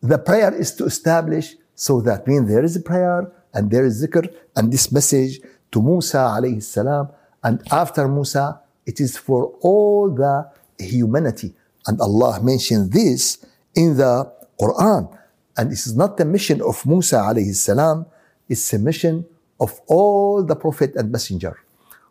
the 0.00 0.18
prayer 0.18 0.52
is 0.54 0.74
to 0.76 0.84
establish 0.84 1.56
so 1.74 2.00
that 2.02 2.26
means 2.26 2.48
there 2.48 2.64
is 2.64 2.76
a 2.76 2.80
prayer 2.80 3.32
and 3.54 3.70
there 3.70 3.84
is 3.84 4.04
zikr 4.04 4.32
and 4.54 4.72
this 4.72 4.92
message 4.92 5.40
to 5.72 5.82
Musa 5.82 6.18
alayhi 6.18 6.62
salam. 6.62 7.08
And 7.42 7.60
after 7.72 8.06
Musa, 8.06 8.60
it 8.86 9.00
is 9.00 9.16
for 9.16 9.52
all 9.60 10.10
the 10.10 10.48
humanity. 10.78 11.54
And 11.86 12.00
Allah 12.00 12.40
mentioned 12.42 12.92
this 12.92 13.44
in 13.74 13.96
the 13.96 14.30
Quran. 14.60 15.10
And 15.56 15.70
this 15.70 15.86
is 15.86 15.96
not 15.96 16.16
the 16.16 16.24
mission 16.24 16.62
of 16.62 16.84
Musa 16.86 17.16
alayhi 17.16 17.54
salam, 17.54 18.06
it's 18.48 18.72
a 18.72 18.78
mission 18.78 19.24
of 19.58 19.80
all 19.86 20.42
the 20.42 20.56
Prophet 20.56 20.94
and 20.96 21.10
Messenger. 21.10 21.56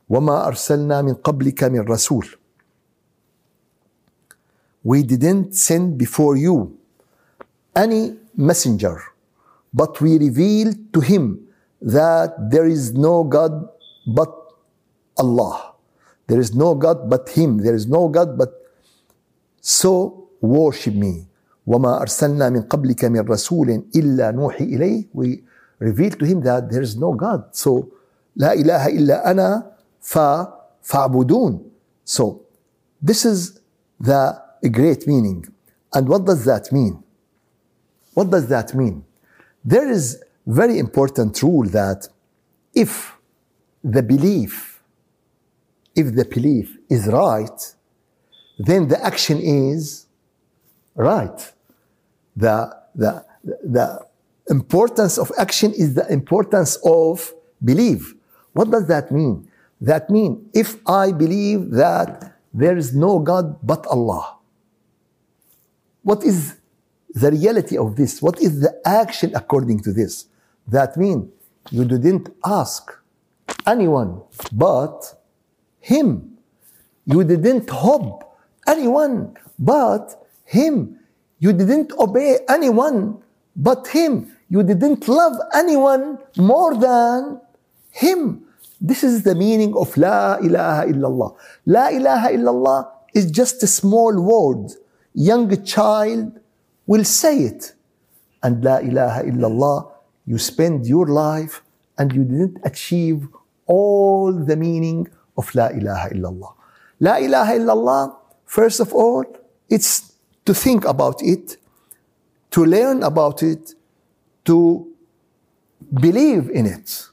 وما 0.10 0.48
أرسلنا 0.48 1.02
من 1.02 1.14
قبلك 1.14 1.64
من 1.64 1.88
رسول. 1.88 2.28
We 4.86 5.04
didn't 5.04 5.54
send 5.54 5.98
before 5.98 6.38
you 6.38 6.78
any 7.76 8.18
messenger 8.36 9.02
but 9.74 10.02
we 10.02 10.18
reveal 10.18 10.74
to 10.94 11.00
him 11.00 11.48
that 11.82 12.52
there 12.52 12.68
is 12.68 12.94
no 12.94 13.24
God 13.24 13.68
but 14.06 14.30
Allah. 15.18 15.74
There 16.28 16.40
is 16.40 16.56
no 16.56 16.76
God 16.76 17.10
but 17.10 17.30
Him. 17.30 17.58
There 17.58 17.76
is 17.76 17.88
no 17.88 18.08
God 18.08 18.38
but 18.38 18.54
so 19.60 20.30
worship 20.40 20.94
me. 20.94 21.28
وما 21.68 22.02
أرسلنا 22.02 22.50
من 22.50 22.62
قبلك 22.62 23.06
من 23.06 23.22
رسول 23.22 23.84
إلا 23.96 24.32
نوحي 24.32 24.64
إليه 24.64 25.08
we 25.14 25.44
reveal 25.80 26.10
to 26.10 26.26
him 26.26 26.42
that 26.42 26.72
there 26.72 26.82
is 26.82 26.98
no 26.98 27.14
God 27.14 27.54
so 27.54 27.86
لا 28.36 28.54
إله 28.54 28.88
إلا 28.98 29.32
أنا 29.32 29.72
فاعبدون 30.82 31.62
so 32.04 32.42
this 33.00 33.26
is 33.26 33.62
the 34.00 34.42
great 34.71 35.07
meaning 35.07 35.47
and 35.95 36.09
what 36.09 36.25
does 36.25 36.45
that 36.45 36.71
mean 36.73 37.03
what 38.15 38.31
does 38.31 38.49
that 38.49 38.75
mean 38.75 39.05
there 39.65 39.91
is 39.91 40.23
very 40.47 40.79
important 40.79 41.43
rule 41.43 41.69
that 41.69 42.09
if 42.75 43.17
the 43.83 44.03
belief, 44.03 44.83
if 45.95 46.15
the 46.15 46.25
belief 46.25 46.77
is 46.89 47.07
right, 47.07 47.75
then 48.59 48.89
the 48.89 49.05
action 49.05 49.39
is 49.39 50.07
right. 50.95 51.53
The, 52.37 52.77
the, 52.95 53.25
the 53.45 54.07
importance 54.51 55.19
of 55.19 55.33
action 55.39 55.73
is 55.73 55.95
the 55.95 56.07
importance 56.13 56.79
of 56.85 57.33
belief. 57.65 58.15
What 58.53 58.71
does 58.71 58.87
that 58.89 59.11
mean? 59.11 59.49
That 59.81 60.11
means 60.11 60.39
if 60.55 60.77
I 60.87 61.13
believe 61.13 61.71
that 61.73 62.39
there 62.53 62.77
is 62.77 62.95
no 62.95 63.19
God 63.19 63.59
but 63.63 63.87
Allah, 63.87 64.36
what 66.07 66.23
is 66.23 66.55
the 67.17 67.31
reality 67.31 67.77
of 67.79 67.97
this. 67.97 68.21
What 68.21 68.41
is 68.41 68.61
the 68.61 68.73
action 68.85 69.35
according 69.35 69.81
to 69.81 69.93
this? 69.93 70.27
That 70.69 70.97
means 70.97 71.31
you 71.71 71.85
didn't 71.85 72.29
ask 72.45 72.93
anyone 73.67 74.21
but 74.53 75.15
him. 75.81 76.37
You 77.07 77.25
didn't 77.25 77.71
hope 77.71 78.23
anyone 78.69 79.35
but 79.59 80.05
him. 80.45 81.01
You 81.39 81.53
didn't 81.55 81.93
obey 81.99 82.39
anyone 82.49 83.23
but 83.57 83.89
him. 83.89 84.37
You 84.51 84.63
didn't 84.63 85.09
love 85.09 85.37
anyone 85.55 86.19
more 86.37 86.77
than 86.77 87.41
him. 87.91 88.45
This 88.79 89.03
is 89.03 89.23
the 89.23 89.35
meaning 89.35 89.75
of 89.75 89.97
La 89.97 90.37
ilaha 90.37 90.85
illallah. 90.93 91.35
La 91.65 91.89
ilaha 91.89 92.29
illallah 92.29 92.91
is 93.15 93.31
just 93.31 93.63
a 93.63 93.67
small 93.67 94.13
word. 94.21 94.71
Young 95.17 95.65
child 95.65 96.39
will 96.87 97.03
say 97.05 97.39
it. 97.39 97.73
And 98.43 98.63
La 98.63 98.77
ilaha 98.77 99.23
illallah, 99.23 99.91
you 100.27 100.37
spend 100.37 100.87
your 100.87 101.07
life 101.07 101.63
and 101.97 102.13
you 102.13 102.23
didn't 102.23 102.59
achieve 102.65 103.27
all 103.67 104.31
the 104.31 104.57
meaning 104.57 105.09
of 105.39 105.53
La 105.55 105.69
ilaha 105.69 106.11
illallah. 106.11 106.53
La 107.01 107.17
ilaha 107.17 107.53
illallah, 107.55 108.17
first 108.45 108.79
of 108.79 108.93
all, 108.93 109.25
it's 109.71 110.13
to 110.45 110.53
think 110.53 110.85
about 110.85 111.23
it, 111.23 111.57
to 112.51 112.67
learn 112.67 113.03
about 113.03 113.43
it, 113.43 113.73
to 114.45 114.87
believe 115.95 116.51
in 116.51 116.67
it. 116.67 117.09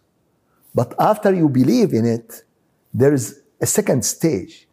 But 0.75 0.93
after 0.99 1.33
you 1.33 1.47
believe 1.47 1.93
in 1.93 2.05
it, 2.05 2.43
there 2.93 3.13
is 3.13 3.41
a 3.61 3.65
second 3.65 4.03
stage. 4.03 4.67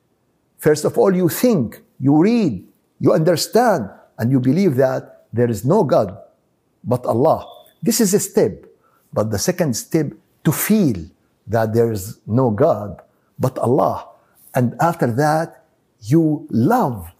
First 0.59 0.85
of 0.85 0.99
all, 0.99 1.15
you 1.15 1.29
think, 1.29 1.81
you 2.01 2.21
read, 2.21 2.67
you 3.01 3.13
understand, 3.13 3.89
and 4.19 4.31
you 4.31 4.39
believe 4.39 4.77
that 4.77 5.27
there 5.33 5.49
is 5.49 5.65
no 5.65 5.83
God 5.83 6.17
but 6.85 7.05
Allah. 7.07 7.49
This 7.83 8.01
is 8.01 8.13
a 8.13 8.21
step. 8.21 8.67
But 9.13 9.31
the 9.31 9.39
second 9.39 9.75
step, 9.75 10.13
to 10.45 10.53
feel 10.53 10.97
that 11.47 11.75
there 11.75 11.91
is 11.91 12.19
no 12.27 12.51
God 12.51 13.01
but 13.39 13.59
Allah. 13.59 14.09
And 14.55 14.75
after 14.81 15.11
that, 15.13 15.65
you 16.03 16.47
love 16.51 17.11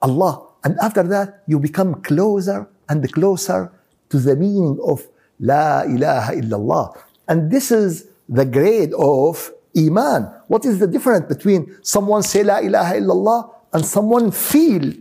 Allah. 0.00 0.46
And 0.64 0.76
after 0.80 1.02
that, 1.04 1.42
you 1.46 1.58
become 1.58 2.00
closer 2.02 2.68
and 2.88 3.10
closer 3.12 3.72
to 4.10 4.18
the 4.18 4.36
meaning 4.36 4.78
of 4.84 5.06
La 5.38 5.82
ilaha 5.82 6.32
illallah. 6.34 6.96
And 7.28 7.50
this 7.50 7.70
is 7.70 8.06
the 8.28 8.44
grade 8.44 8.92
of 8.94 9.52
iman. 9.76 10.28
What 10.48 10.64
is 10.64 10.78
the 10.78 10.86
difference 10.86 11.26
between 11.26 11.76
someone 11.82 12.22
say 12.22 12.42
La 12.42 12.58
ilaha 12.58 12.94
illallah 12.94 13.50
and 13.72 13.84
someone 13.84 14.30
feel 14.30 14.92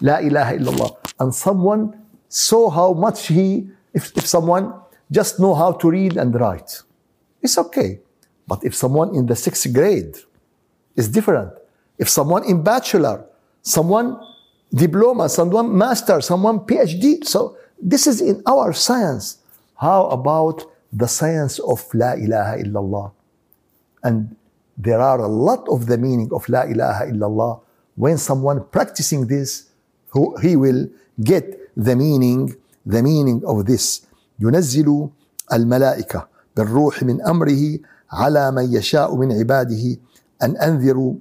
La 0.00 0.18
ilaha 0.18 0.56
illallah 0.56 0.96
and 1.20 1.34
someone 1.34 1.94
saw 2.28 2.70
how 2.70 2.92
much 2.92 3.28
he, 3.28 3.68
if, 3.94 4.16
if 4.16 4.26
someone 4.26 4.74
just 5.10 5.40
know 5.40 5.54
how 5.54 5.72
to 5.72 5.90
read 5.90 6.16
and 6.16 6.34
write, 6.34 6.82
it's 7.42 7.58
okay. 7.58 8.00
But 8.46 8.64
if 8.64 8.74
someone 8.74 9.14
in 9.14 9.26
the 9.26 9.36
sixth 9.36 9.72
grade 9.72 10.16
is 10.96 11.08
different, 11.08 11.52
if 11.98 12.08
someone 12.08 12.44
in 12.44 12.62
bachelor, 12.62 13.24
someone 13.62 14.18
diploma, 14.72 15.28
someone 15.28 15.76
master, 15.76 16.20
someone 16.20 16.60
PhD, 16.60 17.24
so 17.24 17.56
this 17.80 18.06
is 18.06 18.20
in 18.20 18.42
our 18.46 18.72
science. 18.72 19.38
How 19.76 20.06
about 20.08 20.64
the 20.92 21.06
science 21.06 21.58
of 21.58 21.84
La 21.94 22.12
ilaha 22.12 22.58
illallah? 22.58 23.12
And 24.02 24.36
there 24.76 25.00
are 25.00 25.20
a 25.20 25.28
lot 25.28 25.68
of 25.68 25.86
the 25.86 25.98
meaning 25.98 26.30
of 26.32 26.48
La 26.48 26.62
ilaha 26.62 27.06
illallah. 27.06 27.60
When 27.98 28.16
someone 28.16 28.62
practicing 28.70 29.26
this, 29.26 29.66
who 30.14 30.38
he 30.38 30.54
will 30.54 30.86
get 31.18 31.74
the 31.74 31.96
meaning, 31.98 32.54
the 32.86 33.02
meaning 33.02 33.42
of 33.44 33.66
this. 33.66 34.06
ينزل 34.38 35.08
الملائكة 35.52 36.28
بالروح 36.56 37.02
من 37.02 37.22
أمره 37.22 37.78
على 38.12 38.50
من 38.50 38.72
يشاء 38.72 39.16
من 39.16 39.32
عباده 39.32 39.96
أن 40.42 40.56
أنذروا 40.56 41.14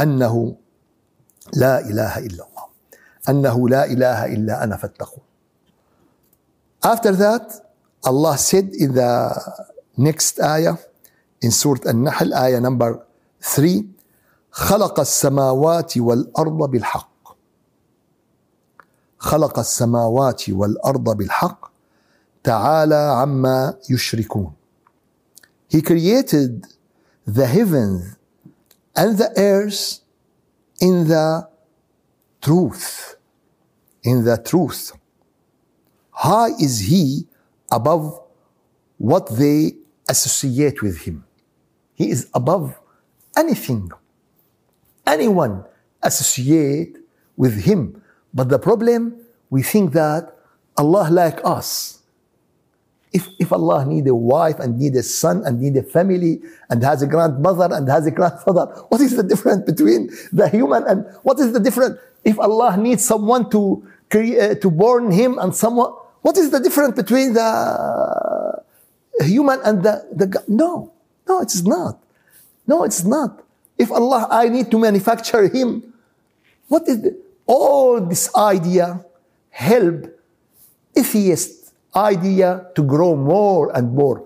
أنه 0.00 0.56
لا 1.56 1.80
إله 1.80 2.18
إلا 2.18 2.42
الله 2.44 2.66
أنه 3.28 3.68
لا 3.68 3.84
إله 3.84 4.26
إلا 4.26 4.64
أنا 4.64 4.76
فاتقون 4.76 5.24
After 6.84 7.12
that, 7.14 7.46
Allah 8.04 8.36
said 8.36 8.74
in 8.74 8.92
the 8.92 9.32
next 9.96 10.40
ayah 10.42 10.76
in 11.40 11.52
Surah 11.52 11.86
An-Nahl, 11.86 12.34
ayah 12.34 12.60
number 12.60 13.06
3, 13.40 13.86
خلق 14.52 15.00
السماوات 15.00 15.98
والأرض 15.98 16.70
بالحق 16.70 17.36
خلق 19.18 19.58
السماوات 19.58 20.50
والأرض 20.50 21.16
بالحق 21.16 21.70
تعالى 22.44 22.94
عما 22.94 23.74
يشركون 23.90 24.52
He 25.68 25.80
created 25.80 26.66
the 27.26 27.46
heavens 27.46 28.16
and 28.94 29.16
the 29.16 29.30
earth 29.38 30.00
in 30.82 31.08
the 31.08 31.48
truth. 32.42 33.16
In 34.02 34.24
the 34.24 34.36
truth. 34.36 34.92
High 36.10 36.50
is 36.60 36.80
He 36.80 37.26
above 37.70 38.20
what 38.98 39.28
they 39.38 39.76
associate 40.10 40.82
with 40.82 40.98
Him. 41.06 41.24
He 41.94 42.10
is 42.10 42.28
above 42.34 42.78
anything, 43.34 43.90
anyone 45.06 45.64
associate 46.02 46.96
with 47.36 47.62
Him. 47.62 48.02
But 48.34 48.48
the 48.48 48.58
problem, 48.58 49.16
we 49.50 49.62
think 49.62 49.92
that 49.92 50.36
Allah 50.76 51.08
like 51.10 51.40
us. 51.44 51.98
If, 53.12 53.28
if 53.38 53.52
Allah 53.52 53.84
need 53.84 54.06
a 54.08 54.14
wife 54.14 54.58
and 54.58 54.78
need 54.78 54.96
a 54.96 55.02
son 55.02 55.42
and 55.44 55.60
need 55.60 55.76
a 55.76 55.82
family 55.82 56.40
and 56.70 56.82
has 56.82 57.02
a 57.02 57.06
grandmother 57.06 57.68
and 57.74 57.86
has 57.88 58.06
a 58.06 58.10
grandfather, 58.10 58.66
what 58.88 59.02
is 59.02 59.14
the 59.14 59.22
difference 59.22 59.66
between 59.66 60.10
the 60.32 60.48
human 60.48 60.86
and 60.88 61.04
what 61.22 61.38
is 61.38 61.52
the 61.52 61.60
difference? 61.60 61.98
If 62.24 62.38
Allah 62.38 62.76
needs 62.78 63.04
someone 63.04 63.50
to 63.50 63.86
create, 64.08 64.38
uh, 64.40 64.54
to 64.60 64.70
born 64.70 65.10
him 65.12 65.38
and 65.38 65.54
someone, 65.54 65.92
what 66.22 66.38
is 66.38 66.50
the 66.50 66.60
difference 66.60 66.96
between 66.96 67.34
the 67.34 68.62
human 69.20 69.60
and 69.62 69.82
the, 69.82 70.08
the 70.14 70.42
no, 70.48 70.92
no, 71.28 71.42
it 71.42 71.52
is 71.52 71.66
not. 71.66 72.02
No, 72.66 72.84
it's 72.84 73.04
not. 73.04 73.41
If 73.82 73.90
Allah, 73.90 74.28
I 74.30 74.48
need 74.48 74.70
to 74.70 74.78
manufacture 74.78 75.48
him, 75.48 75.92
what 76.68 76.84
is 76.86 77.02
the, 77.02 77.10
all 77.46 78.00
this 78.00 78.24
idea 78.34 79.04
help 79.50 80.06
atheist 80.96 81.74
idea 81.94 82.66
to 82.74 82.82
grow 82.82 83.14
more 83.16 83.74
and 83.76 83.94
more. 83.94 84.24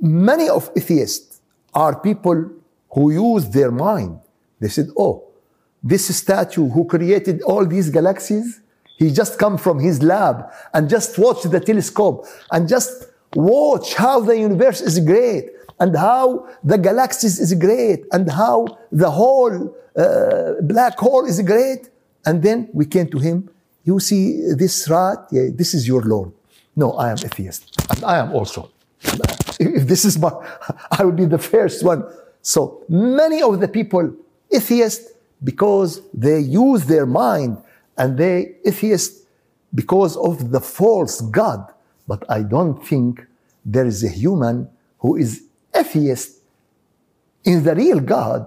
Many 0.00 0.48
of 0.48 0.70
atheists 0.76 1.40
are 1.74 2.00
people 2.00 2.50
who 2.94 3.12
use 3.12 3.48
their 3.50 3.70
mind. 3.70 4.20
They 4.60 4.68
said, 4.68 4.88
oh, 4.98 5.24
this 5.82 6.04
statue 6.16 6.68
who 6.68 6.84
created 6.84 7.42
all 7.42 7.64
these 7.64 7.90
galaxies, 7.90 8.60
he 8.98 9.12
just 9.12 9.38
come 9.38 9.56
from 9.56 9.78
his 9.78 10.02
lab 10.02 10.50
and 10.74 10.88
just 10.88 11.18
watch 11.18 11.42
the 11.44 11.60
telescope 11.60 12.26
and 12.50 12.68
just 12.68 13.06
watch 13.34 13.94
how 13.94 14.20
the 14.20 14.36
universe 14.36 14.80
is 14.80 14.98
great 14.98 15.50
and 15.80 15.96
how 15.96 16.48
the 16.64 16.78
galaxies 16.78 17.38
is 17.38 17.54
great 17.54 18.04
and 18.12 18.30
how 18.30 18.66
the 18.90 19.10
whole 19.10 19.74
uh, 19.96 20.54
black 20.62 20.98
hole 20.98 21.24
is 21.24 21.40
great. 21.42 21.88
And 22.26 22.42
then 22.42 22.68
we 22.72 22.84
came 22.84 23.08
to 23.10 23.18
him, 23.18 23.48
you 23.84 24.00
see 24.00 24.52
this 24.54 24.88
rat, 24.88 25.18
yeah, 25.30 25.48
this 25.54 25.74
is 25.74 25.86
your 25.86 26.02
Lord. 26.02 26.32
No, 26.76 26.92
I 26.92 27.10
am 27.10 27.18
atheist. 27.24 27.74
And 27.90 28.04
I 28.04 28.18
am 28.18 28.32
also. 28.32 28.70
If 29.60 29.86
this 29.86 30.04
is 30.04 30.18
my, 30.18 30.30
I 30.90 31.04
will 31.04 31.12
be 31.12 31.24
the 31.24 31.38
first 31.38 31.84
one. 31.84 32.04
So 32.42 32.84
many 32.88 33.42
of 33.42 33.60
the 33.60 33.68
people, 33.68 34.14
atheist, 34.52 35.02
because 35.42 36.02
they 36.12 36.40
use 36.40 36.84
their 36.84 37.06
mind 37.06 37.58
and 37.96 38.18
they 38.18 38.56
atheist 38.64 39.26
because 39.74 40.16
of 40.16 40.50
the 40.50 40.60
false 40.60 41.20
God. 41.20 41.72
But 42.06 42.24
I 42.30 42.42
don't 42.42 42.84
think 42.86 43.26
there 43.64 43.86
is 43.86 44.02
a 44.02 44.08
human 44.08 44.68
who 44.98 45.16
is 45.16 45.47
atheist 45.74 46.40
in 47.44 47.62
the 47.64 47.74
real 47.74 48.00
God, 48.00 48.46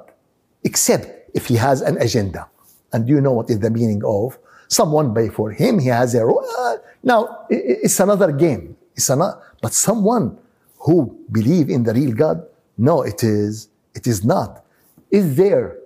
except 0.63 1.31
if 1.33 1.47
he 1.47 1.55
has 1.55 1.81
an 1.81 1.97
agenda. 2.01 2.47
And 2.93 3.07
you 3.07 3.21
know 3.21 3.31
what 3.31 3.49
is 3.49 3.59
the 3.59 3.69
meaning 3.69 4.01
of? 4.05 4.37
Someone 4.67 5.13
pay 5.13 5.29
for 5.29 5.51
him, 5.51 5.79
he 5.79 5.87
has 5.87 6.15
a 6.15 6.25
role. 6.25 6.45
Uh, 6.59 6.77
now, 7.03 7.45
it's 7.49 7.99
another 7.99 8.31
game. 8.31 8.77
It's 8.95 9.09
another, 9.09 9.41
but 9.61 9.73
someone 9.73 10.37
who 10.79 11.17
believe 11.31 11.69
in 11.69 11.83
the 11.83 11.93
real 11.93 12.13
God, 12.13 12.45
no, 12.77 13.01
it 13.03 13.23
is, 13.23 13.69
it 13.93 14.07
is 14.07 14.23
not. 14.23 14.63
Is 15.09 15.35
there 15.35 15.77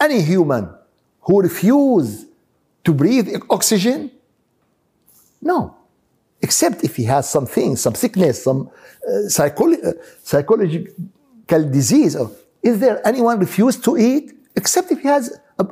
any 0.00 0.22
human 0.22 0.70
who 1.22 1.42
refuse 1.42 2.26
to 2.84 2.92
breathe 2.94 3.28
oxygen? 3.50 4.10
No 5.42 5.77
Except 6.41 6.83
if 6.83 6.95
he 6.95 7.05
has 7.05 7.29
something, 7.29 7.75
some 7.75 7.95
sickness, 7.95 8.43
some 8.43 8.69
uh, 9.07 9.11
psycholo- 9.27 9.83
uh, 9.85 9.93
psychological 10.23 11.69
disease. 11.71 12.17
Is 12.61 12.79
there 12.79 13.05
anyone 13.07 13.39
refuse 13.39 13.77
to 13.81 13.97
eat? 13.97 14.33
Except 14.55 14.91
if 14.91 14.99
he 14.99 15.07
has, 15.07 15.39
a, 15.59 15.67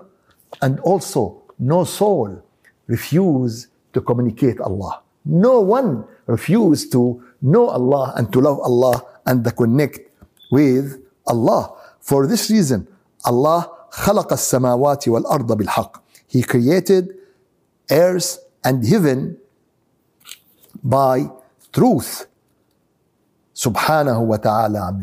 and 0.62 0.80
also 0.80 1.43
no 1.60 1.84
soul 1.84 2.41
refuse 2.88 3.67
to 3.93 4.02
communicate 4.02 4.60
Allah. 4.62 5.02
No 5.26 5.60
one 5.60 6.06
refused 6.26 6.91
to 6.93 7.21
know 7.41 7.69
Allah 7.69 8.13
and 8.15 8.32
to 8.34 8.39
love 8.39 8.60
Allah 8.60 9.04
and 9.26 9.43
to 9.43 9.52
connect 9.52 10.00
with 10.52 11.02
Allah. 11.28 11.76
For 12.00 12.28
this 12.28 12.50
reason, 12.50 12.88
Allah 13.26 13.69
خلق 13.91 14.34
السماوات 14.34 15.08
والأرض 15.08 15.58
بالحق. 15.58 15.97
He 16.28 16.41
created 16.43 17.13
earth 17.91 18.39
and 18.63 18.86
heaven 18.86 19.38
by 20.88 21.27
truth. 21.72 22.27
Subhanahu 23.55 24.27
wa 24.27 24.37
ta'ala. 24.37 24.99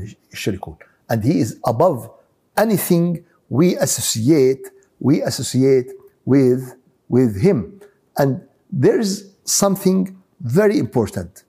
And 1.10 1.24
he 1.24 1.39
is 1.39 1.60
above 1.65 2.10
anything 2.58 3.26
we 3.50 3.76
associate, 3.76 4.69
we 5.00 5.22
associate 5.22 5.91
with, 6.26 6.76
with 7.10 7.41
him. 7.41 7.82
And 8.17 8.41
there 8.72 9.00
is 9.00 9.32
something 9.43 10.17
very 10.39 10.78
important 10.80 11.43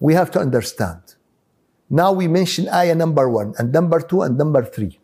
we 0.00 0.14
have 0.14 0.30
to 0.30 0.38
understand. 0.38 1.00
Now 1.90 2.12
we 2.12 2.28
mention 2.28 2.68
ayah 2.68 2.94
number 2.94 3.28
one 3.28 3.54
and 3.58 3.72
number 3.72 4.00
two 4.00 4.22
and 4.22 4.38
number 4.38 4.64
three. 4.64 4.98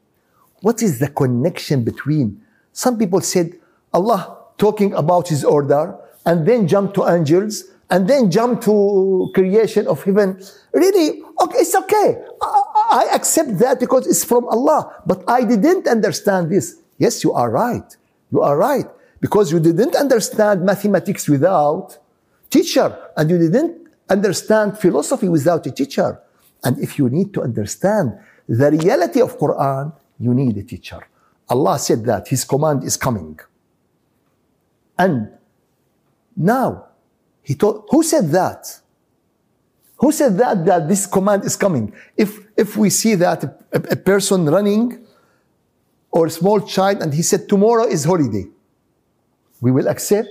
What 0.61 0.83
is 0.83 0.98
the 0.98 1.09
connection 1.09 1.83
between? 1.83 2.40
Some 2.72 2.98
people 2.98 3.20
said 3.20 3.55
Allah 3.92 4.38
talking 4.57 4.94
about 4.94 5.29
his 5.29 5.44
order 5.44 5.96
and 6.24 6.46
then 6.46 6.68
jump 6.68 6.94
to 6.94 7.09
angels 7.09 7.64
and 7.90 8.09
then 8.09 8.31
jump 8.31 8.62
to 8.62 9.31
creation 9.35 9.87
of 9.87 10.03
heaven. 10.03 10.40
Really, 10.73 11.23
okay, 11.40 11.59
it's 11.59 11.75
okay. 11.75 12.18
I, 12.40 12.62
I 12.90 13.14
accept 13.14 13.59
that 13.59 13.81
because 13.81 14.07
it's 14.07 14.25
from 14.25 14.47
Allah. 14.49 15.03
But 15.07 15.23
I 15.29 15.44
didn't 15.44 15.87
understand 15.87 16.51
this. 16.51 16.81
Yes, 16.99 17.23
you 17.25 17.33
are 17.33 17.51
right. 17.51 17.97
You 18.33 18.40
are 18.42 18.57
right 18.57 18.87
because 19.20 19.53
you 19.53 19.61
didn't 19.61 19.94
understand 19.94 20.64
mathematics 20.64 21.29
without 21.29 21.99
teacher 22.51 22.97
and 23.16 23.31
you 23.31 23.38
didn't 23.38 23.88
understand 24.09 24.79
philosophy 24.79 25.29
without 25.29 25.66
a 25.66 25.70
teacher. 25.70 26.20
And 26.62 26.79
if 26.79 26.99
you 26.99 27.09
need 27.09 27.33
to 27.35 27.42
understand 27.42 28.18
the 28.49 28.70
reality 28.70 29.20
of 29.20 29.38
Quran, 29.38 29.92
you 30.18 30.35
need 30.35 30.57
a 30.57 30.62
teacher. 30.62 31.01
Allah 31.49 31.79
said 31.79 32.05
that 32.05 32.29
His 32.29 32.44
command 32.44 32.85
is 32.85 32.97
coming. 32.97 33.38
And 34.99 35.31
now, 36.37 36.87
He 37.44 37.54
told, 37.54 37.85
who 37.90 38.02
said 38.02 38.30
that? 38.30 38.80
Who 39.98 40.11
said 40.11 40.37
that, 40.38 40.64
that 40.64 40.88
this 40.88 41.07
command 41.07 41.44
is 41.44 41.54
coming? 41.54 41.94
If, 42.16 42.40
if 42.57 42.76
we 42.76 42.90
see 42.90 43.14
that 43.14 43.44
a, 43.44 43.54
a 43.72 43.96
person 43.96 44.46
running 44.46 45.07
or 46.11 46.26
a 46.26 46.30
small 46.30 46.61
child 46.61 47.02
and 47.02 47.14
he 47.14 47.22
said, 47.22 47.48
tomorrow 47.48 47.85
is 47.85 48.04
holiday, 48.04 48.46
we 49.61 49.70
will 49.70 49.87
accept? 49.87 50.28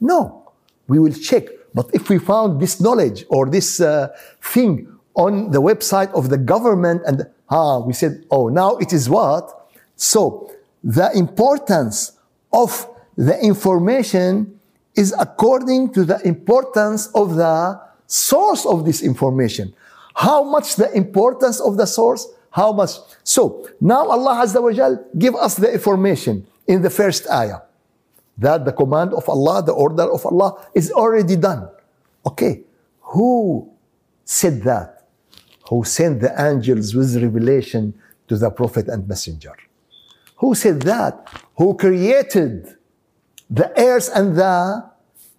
No, 0.00 0.52
we 0.88 0.98
will 0.98 1.12
check. 1.12 1.44
But 1.72 1.90
if 1.94 2.08
we 2.10 2.18
found 2.18 2.60
this 2.60 2.80
knowledge 2.80 3.24
or 3.28 3.46
this 3.46 3.80
uh, 3.80 4.08
thing 4.42 4.88
on 5.14 5.52
the 5.52 5.62
website 5.62 6.12
of 6.12 6.28
the 6.28 6.38
government 6.38 7.02
and 7.06 7.26
ah, 7.48 7.78
we 7.78 7.92
said, 7.92 8.24
oh, 8.30 8.48
now 8.48 8.76
it 8.76 8.92
is 8.92 9.08
what? 9.08 9.72
So 9.96 10.52
the 10.82 11.10
importance 11.16 12.12
of 12.52 12.88
the 13.16 13.38
information 13.40 14.59
is 14.94 15.14
according 15.18 15.92
to 15.94 16.04
the 16.04 16.20
importance 16.26 17.06
of 17.14 17.36
the 17.36 17.80
source 18.06 18.66
of 18.66 18.84
this 18.84 19.02
information. 19.02 19.72
How 20.14 20.42
much 20.42 20.76
the 20.76 20.90
importance 20.92 21.60
of 21.60 21.76
the 21.76 21.86
source? 21.86 22.26
How 22.50 22.72
much? 22.72 22.90
So 23.22 23.68
now 23.80 24.08
Allah 24.08 24.42
Azza 24.44 24.60
wa 24.60 24.72
Jal 24.72 25.04
give 25.16 25.34
us 25.36 25.54
the 25.56 25.72
information 25.72 26.46
in 26.66 26.82
the 26.82 26.90
first 26.90 27.30
ayah 27.30 27.60
that 28.38 28.64
the 28.64 28.72
command 28.72 29.12
of 29.14 29.28
Allah, 29.28 29.62
the 29.62 29.72
order 29.72 30.10
of 30.10 30.26
Allah 30.26 30.66
is 30.74 30.90
already 30.90 31.36
done. 31.36 31.68
Okay, 32.26 32.62
who 33.00 33.70
said 34.24 34.62
that? 34.62 35.06
Who 35.68 35.84
sent 35.84 36.20
the 36.20 36.34
angels 36.40 36.94
with 36.94 37.14
revelation 37.22 37.94
to 38.28 38.36
the 38.36 38.50
prophet 38.50 38.88
and 38.88 39.06
messenger? 39.06 39.54
Who 40.36 40.54
said 40.54 40.82
that? 40.82 41.28
Who 41.56 41.76
created 41.76 42.76
the 43.50 43.68
earth 43.78 44.08
and 44.14 44.36
the 44.36 44.88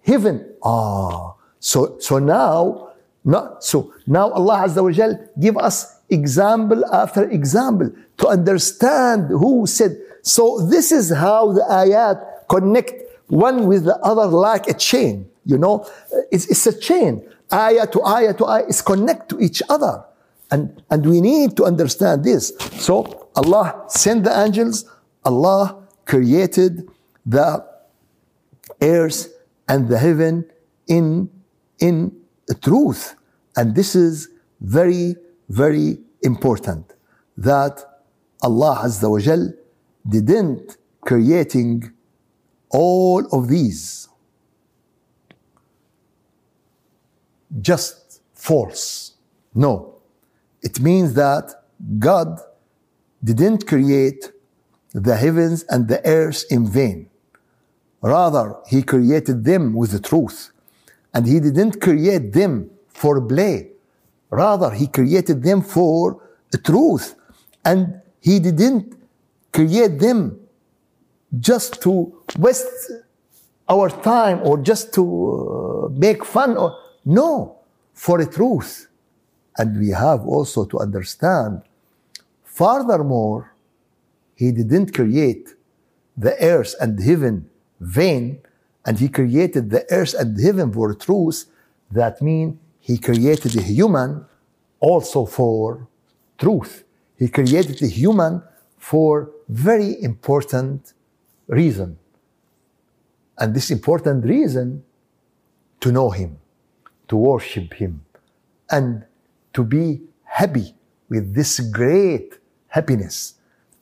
heaven? 0.04 0.46
Ah, 0.62 1.34
so 1.58 1.98
so 1.98 2.18
now, 2.18 2.92
not 3.24 3.64
so 3.64 3.92
now 4.06 4.30
Allah 4.30 4.68
Azza 4.68 4.82
wa 4.82 4.92
Jal 4.92 5.18
give 5.40 5.56
us 5.56 5.98
example 6.10 6.84
after 6.92 7.28
example 7.30 7.90
to 8.18 8.28
understand 8.28 9.28
who 9.30 9.66
said. 9.66 9.96
So 10.22 10.60
this 10.66 10.92
is 10.92 11.10
how 11.10 11.52
the 11.52 11.64
ayat 11.66 12.46
connect 12.48 13.02
one 13.26 13.66
with 13.66 13.84
the 13.84 13.96
other 14.04 14.26
like 14.26 14.68
a 14.68 14.74
chain. 14.74 15.26
You 15.44 15.58
know, 15.58 15.88
it's, 16.30 16.46
it's 16.46 16.66
a 16.66 16.78
chain. 16.78 17.26
Ayah 17.52 17.86
to 17.86 18.04
ayah 18.04 18.34
to 18.34 18.46
ayah 18.46 18.66
is 18.68 18.82
connect 18.82 19.28
to 19.30 19.40
each 19.40 19.62
other. 19.68 20.04
And, 20.50 20.82
and 20.90 21.06
we 21.06 21.20
need 21.20 21.56
to 21.56 21.64
understand 21.64 22.24
this. 22.24 22.52
So 22.76 23.30
Allah 23.34 23.84
sent 23.88 24.24
the 24.24 24.38
angels, 24.38 24.84
Allah 25.24 25.82
created 26.04 26.88
the 27.24 27.64
earth 28.82 29.32
and 29.68 29.88
the 29.88 29.98
heaven 29.98 30.44
in, 30.86 31.30
in 31.78 32.14
truth. 32.62 33.14
And 33.56 33.74
this 33.74 33.94
is 33.94 34.28
very, 34.60 35.16
very 35.48 35.98
important 36.22 36.92
that 37.36 37.84
Allah 38.42 38.82
Azza 38.84 39.10
wa 39.10 39.18
Jal 39.18 39.52
didn't 40.08 40.76
creating 41.00 41.92
all 42.70 43.26
of 43.32 43.48
these 43.48 44.08
just 47.60 48.22
false. 48.34 49.12
No. 49.54 49.96
It 50.62 50.80
means 50.80 51.14
that 51.14 51.64
God 51.98 52.40
didn't 53.22 53.66
create 53.66 54.32
the 54.92 55.16
heavens 55.16 55.64
and 55.68 55.88
the 55.88 56.04
earth 56.06 56.44
in 56.50 56.66
vain. 56.66 57.08
Rather, 58.02 58.56
He 58.68 58.82
created 58.82 59.44
them 59.44 59.72
with 59.74 59.92
the 59.92 60.00
truth. 60.00 60.50
And 61.14 61.26
He 61.26 61.40
didn't 61.40 61.80
create 61.80 62.32
them 62.32 62.70
for 62.88 63.20
play. 63.20 63.70
Rather, 64.30 64.70
He 64.70 64.86
created 64.86 65.42
them 65.42 65.62
for 65.62 66.20
the 66.50 66.58
truth. 66.58 67.14
And 67.64 68.00
He 68.20 68.38
didn't 68.38 68.96
create 69.52 69.98
them 69.98 70.38
just 71.38 71.80
to 71.82 72.12
waste 72.38 72.92
our 73.68 73.88
time 73.88 74.40
or 74.42 74.58
just 74.58 74.92
to 74.94 75.02
uh, 75.04 75.88
make 75.90 76.24
fun 76.24 76.56
or 76.56 76.76
no 77.04 77.56
for 77.94 78.22
the 78.22 78.30
truth 78.30 78.88
and 79.58 79.78
we 79.78 79.90
have 79.90 80.26
also 80.26 80.64
to 80.64 80.78
understand 80.78 81.62
furthermore 82.44 83.54
he 84.34 84.52
didn't 84.52 84.92
create 84.92 85.54
the 86.16 86.34
earth 86.42 86.74
and 86.80 87.00
heaven 87.02 87.48
vain 87.82 88.40
and 88.86 88.98
he 88.98 89.08
created 89.08 89.70
the 89.70 89.84
earth 89.90 90.14
and 90.14 90.40
heaven 90.40 90.72
for 90.72 90.94
truth 90.94 91.46
that 91.90 92.22
means 92.22 92.56
he 92.80 92.96
created 92.98 93.56
a 93.56 93.62
human 93.62 94.24
also 94.80 95.24
for 95.26 95.88
truth 96.38 96.84
he 97.22 97.28
created 97.28 97.80
a 97.82 97.86
human 97.86 98.42
for 98.78 99.30
very 99.48 100.02
important 100.02 100.92
reason. 101.46 101.98
And 103.38 103.54
this 103.54 103.70
important 103.70 104.24
reason 104.24 104.82
to 105.78 105.92
know 105.92 106.10
Him, 106.10 106.38
to 107.06 107.16
worship 107.16 107.74
Him, 107.74 108.04
and 108.70 109.04
to 109.52 109.62
be 109.62 110.02
happy 110.24 110.74
with 111.08 111.32
this 111.32 111.60
great 111.60 112.38
happiness. 112.66 113.34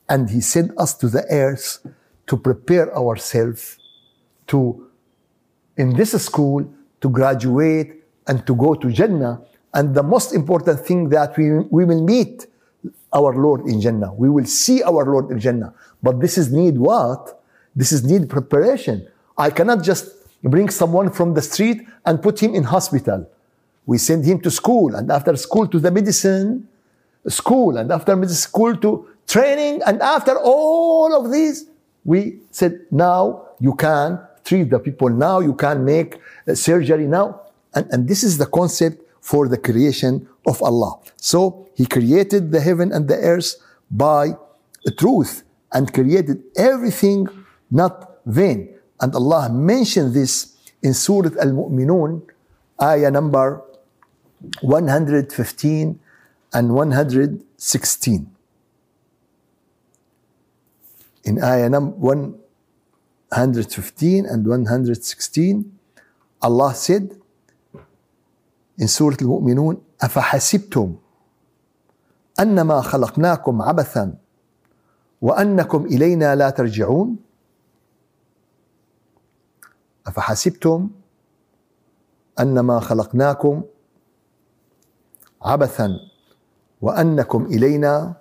And 0.07 0.29
He 0.29 0.43
sent 0.43 0.77
us 0.77 0.93
to 0.99 1.09
the 1.09 1.25
earth 1.31 1.87
to 2.27 2.37
prepare 2.37 2.95
ourselves 2.95 3.79
to, 4.51 4.87
in 5.77 5.95
this 5.95 6.13
school, 6.23 6.67
to 7.01 7.09
graduate 7.09 8.05
and 8.27 8.47
to 8.47 8.55
go 8.55 8.75
to 8.75 8.91
Jannah. 8.91 9.41
And 9.73 9.95
the 9.95 10.03
most 10.03 10.35
important 10.35 10.81
thing 10.81 11.09
that 11.11 11.37
we, 11.37 11.61
we 11.71 11.85
will 11.85 12.05
meet 12.05 12.47
our 13.13 13.35
Lord 13.35 13.67
in 13.67 13.81
Jannah. 13.81 14.13
We 14.13 14.29
will 14.29 14.45
see 14.45 14.83
our 14.83 15.05
Lord 15.05 15.31
in 15.31 15.39
Jannah. 15.39 15.75
But 16.03 16.21
this 16.21 16.39
is 16.39 16.53
need 16.53 16.79
what? 16.79 17.43
This 17.75 17.93
is 17.93 18.05
need 18.05 18.29
preparation. 18.29 19.07
I 19.39 19.51
cannot 19.51 19.83
just 19.83 20.15
bring 20.43 20.69
someone 20.69 21.11
from 21.11 21.35
the 21.35 21.43
street 21.43 21.83
and 22.05 22.23
put 22.23 22.43
him 22.43 22.55
in 22.55 22.65
hospital. 22.65 23.29
We 23.87 23.99
send 23.99 24.25
him 24.25 24.41
to 24.41 24.51
school 24.51 24.95
and 24.95 25.11
after 25.11 25.37
school 25.37 25.67
to 25.69 25.79
the 25.79 25.91
medicine 25.91 26.69
school 27.27 27.77
and 27.77 27.91
after 27.93 28.17
medicine 28.17 28.37
school 28.37 28.77
to 28.77 29.09
training 29.27 29.83
and 29.87 30.01
after 30.01 30.39
all 30.39 31.15
of 31.15 31.31
these, 31.33 31.67
we 32.05 32.41
said, 32.51 32.81
now 32.91 33.49
you 33.61 33.75
can 33.75 34.19
treat 34.51 34.69
the 34.69 34.81
people. 34.81 35.09
Now 35.09 35.39
you 35.39 35.55
can 35.55 35.85
make 35.85 36.19
uh, 36.19 36.55
surgery 36.55 37.07
now. 37.07 37.41
And, 37.73 37.87
and 37.93 38.09
this 38.09 38.25
is 38.25 38.37
the 38.37 38.47
concept 38.47 38.99
for 39.23 39.47
the 39.47 39.57
creation 39.57 40.27
of 40.45 40.61
Allah. 40.61 40.99
So 41.17 41.69
He 41.79 41.87
created 41.87 42.51
the 42.51 42.61
heaven 42.61 42.91
and 42.91 43.07
the 43.07 43.15
earth 43.15 43.55
by 43.91 44.35
truth 44.99 45.45
and 45.73 45.93
created 45.95 46.43
everything 46.57 47.29
not 47.71 48.19
vain. 48.27 48.75
And 49.01 49.15
Allah 49.15 49.49
mentioned 49.49 50.15
this 50.15 50.59
in 50.83 50.95
Surah 50.95 51.39
Al 51.39 51.53
Mu'minun, 51.55 52.27
ayah 52.83 53.11
number 53.11 53.63
115 54.63 56.01
and 56.53 56.75
116. 56.75 58.37
In 61.23 61.35
ayah 61.39 61.69
number 61.71 62.40
115 63.33 64.27
and 64.27 64.47
116, 64.47 65.65
Allah 66.43 66.75
said 66.75 67.11
in 68.79 68.89
Surah 68.89 69.17
Al 69.21 69.27
Mu'minun, 69.27 69.81
أفحسبتم 70.03 70.97
أنما 72.41 72.81
خلقناكم 72.81 73.63
عبثا 73.63 74.15
وأنكم 75.23 75.85
إلينا 75.87 76.35
لا 76.37 76.51
ترجعون 76.51 77.17
أفحسبتم 80.07 80.91
أنما 82.41 82.81
خلقناكم 82.81 83.63
عبثا 85.43 85.99
وأنكم 86.81 87.45
إلينا 87.47 88.15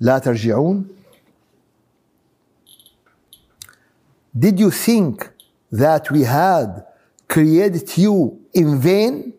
لا 0.00 0.18
ترجعون 0.18 0.88
Did 4.36 4.58
you 4.58 4.70
think 4.70 5.30
that 5.70 6.10
we 6.10 6.22
had 6.22 6.86
created 7.28 7.96
you 7.96 8.40
in 8.54 8.78
vain 8.80 9.34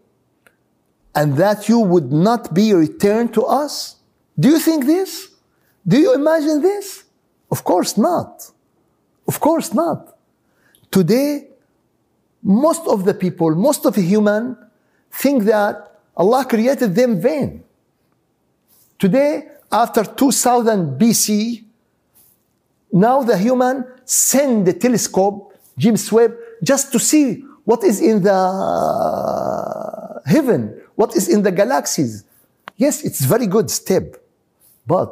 and 1.15 1.37
that 1.37 1.69
you 1.69 1.79
would 1.79 2.11
not 2.11 2.53
be 2.53 2.73
returned 2.73 3.33
to 3.33 3.43
us? 3.43 3.97
Do 4.39 4.49
you 4.49 4.59
think 4.59 4.85
this? 4.85 5.29
Do 5.87 5.99
you 5.99 6.13
imagine 6.13 6.61
this? 6.61 7.03
Of 7.51 7.63
course 7.63 7.97
not. 7.97 8.49
Of 9.27 9.39
course 9.39 9.73
not. 9.73 10.17
Today, 10.89 11.47
most 12.41 12.87
of 12.87 13.05
the 13.05 13.13
people, 13.13 13.55
most 13.55 13.85
of 13.85 13.95
the 13.95 14.01
human 14.01 14.57
think 15.11 15.43
that 15.43 15.99
Allah 16.15 16.45
created 16.45 16.95
them 16.95 17.21
vain. 17.21 17.63
Today, 18.99 19.49
after 19.71 20.03
2000 20.03 20.99
BC, 20.99 21.63
now 22.93 23.21
the 23.23 23.37
human 23.37 23.85
send 24.05 24.65
the 24.67 24.73
telescope, 24.73 25.53
James 25.77 26.09
Webb, 26.11 26.35
just 26.63 26.91
to 26.93 26.99
see 26.99 27.43
what 27.65 27.83
is 27.83 27.99
in 27.99 28.23
the 28.23 28.31
uh, 28.33 30.19
heaven 30.25 30.79
what 30.95 31.15
is 31.15 31.27
in 31.27 31.43
the 31.43 31.51
galaxies. 31.51 32.23
Yes, 32.77 33.03
it's 33.03 33.21
very 33.25 33.47
good 33.47 33.69
step. 33.69 34.15
But 34.85 35.09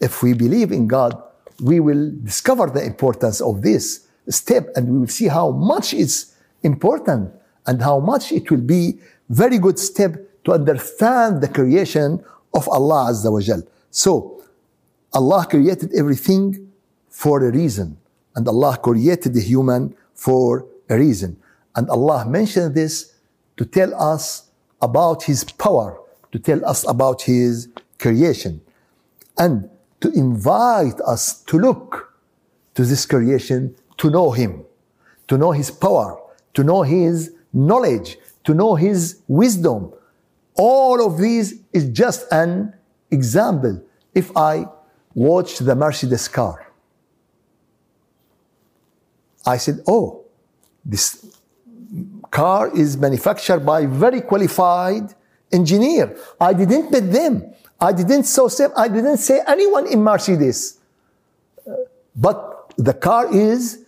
if 0.00 0.22
we 0.22 0.32
believe 0.34 0.72
in 0.72 0.86
God, 0.86 1.20
we 1.62 1.80
will 1.80 2.12
discover 2.22 2.66
the 2.66 2.84
importance 2.84 3.40
of 3.40 3.62
this 3.62 4.06
step 4.28 4.68
and 4.76 4.88
we 4.88 4.98
will 4.98 5.06
see 5.08 5.28
how 5.28 5.50
much 5.50 5.94
it's 5.94 6.34
important 6.62 7.30
and 7.66 7.82
how 7.82 8.00
much 8.00 8.32
it 8.32 8.50
will 8.50 8.60
be 8.60 8.98
very 9.28 9.58
good 9.58 9.78
step 9.78 10.16
to 10.44 10.52
understand 10.52 11.40
the 11.40 11.48
creation 11.48 12.22
of 12.52 12.68
Allah 12.68 13.10
Azza 13.10 13.32
wa 13.32 13.40
Jal. 13.40 13.62
So, 13.90 14.42
Allah 15.12 15.46
created 15.48 15.94
everything 15.94 16.70
for 17.14 17.46
a 17.46 17.52
reason. 17.52 17.96
And 18.34 18.46
Allah 18.48 18.76
created 18.76 19.34
the 19.34 19.40
human 19.40 19.94
for 20.14 20.66
a 20.90 20.98
reason. 20.98 21.36
And 21.76 21.88
Allah 21.88 22.26
mentioned 22.28 22.74
this 22.74 23.14
to 23.56 23.64
tell 23.64 23.94
us 23.94 24.50
about 24.82 25.22
His 25.22 25.44
power, 25.44 26.00
to 26.32 26.38
tell 26.40 26.64
us 26.66 26.84
about 26.88 27.22
His 27.22 27.68
creation, 28.00 28.60
and 29.38 29.70
to 30.00 30.10
invite 30.10 31.00
us 31.06 31.40
to 31.44 31.56
look 31.56 32.12
to 32.74 32.84
this 32.84 33.06
creation, 33.06 33.76
to 33.98 34.10
know 34.10 34.32
Him, 34.32 34.64
to 35.28 35.38
know 35.38 35.52
His 35.52 35.70
power, 35.70 36.20
to 36.54 36.64
know 36.64 36.82
His 36.82 37.32
knowledge, 37.52 38.18
to 38.42 38.54
know 38.54 38.74
His 38.74 39.20
wisdom. 39.28 39.92
All 40.56 40.98
of 41.06 41.18
these 41.18 41.60
is 41.72 41.88
just 41.90 42.26
an 42.32 42.74
example. 43.12 43.80
If 44.14 44.36
I 44.36 44.66
watch 45.14 45.58
the 45.58 45.76
Mercedes 45.76 46.26
car, 46.26 46.73
I 49.46 49.56
said, 49.58 49.80
oh, 49.86 50.24
this 50.84 51.24
car 52.30 52.76
is 52.76 52.96
manufactured 52.96 53.60
by 53.60 53.86
very 53.86 54.20
qualified 54.20 55.14
engineer. 55.52 56.16
I 56.40 56.52
didn't 56.52 56.90
meet 56.90 57.12
them. 57.12 57.54
I 57.80 57.92
didn't 57.92 58.24
so 58.24 58.48
say, 58.48 58.66
I 58.76 58.88
didn't 58.88 59.18
say 59.18 59.40
anyone 59.46 59.86
in 59.86 60.02
Mercedes. 60.02 60.78
Uh, 61.66 61.72
but 62.16 62.72
the 62.76 62.94
car 62.94 63.32
is 63.34 63.84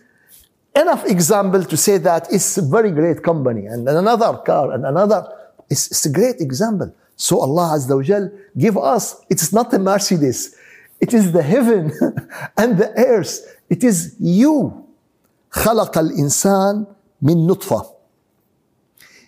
enough 0.75 1.05
example 1.05 1.63
to 1.63 1.75
say 1.75 1.97
that 1.97 2.27
it's 2.31 2.57
a 2.57 2.61
very 2.61 2.91
great 2.91 3.23
company 3.23 3.65
and 3.65 3.87
another 3.87 4.37
car 4.45 4.71
and 4.71 4.85
another. 4.85 5.27
It's, 5.69 5.87
it's 5.91 6.05
a 6.05 6.11
great 6.11 6.39
example. 6.39 6.93
So 7.15 7.41
Allah 7.41 7.75
Azza 7.75 7.95
wa 7.97 8.03
Jal 8.03 8.31
give 8.57 8.77
us, 8.77 9.19
it's 9.29 9.51
not 9.51 9.73
a 9.73 9.79
Mercedes. 9.79 10.55
It 11.01 11.13
is 11.13 11.31
the 11.31 11.41
heaven 11.41 11.91
and 12.57 12.77
the 12.77 12.93
earth. 12.95 13.57
It 13.69 13.83
is 13.83 14.15
you. 14.19 14.86
خلق 15.50 15.98
الإنسان 15.98 16.86
من 17.22 17.46
نطفة. 17.46 17.92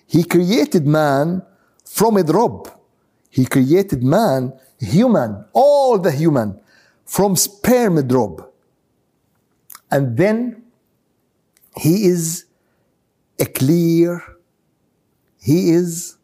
He 0.07 0.25
created 0.25 0.87
man 0.87 1.43
from 1.85 2.17
a 2.17 2.23
drop. 2.23 2.69
He 3.31 3.47
created 3.47 4.03
man, 4.03 4.53
human, 4.79 5.45
all 5.53 5.99
the 5.99 6.13
human, 6.13 6.61
from 7.05 7.37
sperm 7.37 8.07
drop. 8.07 8.55
And 9.91 10.17
then 10.17 10.63
he 11.77 12.07
is 12.07 12.47
a 13.39 13.47
clear, 13.47 14.23
he 15.41 15.71
is 15.71 16.17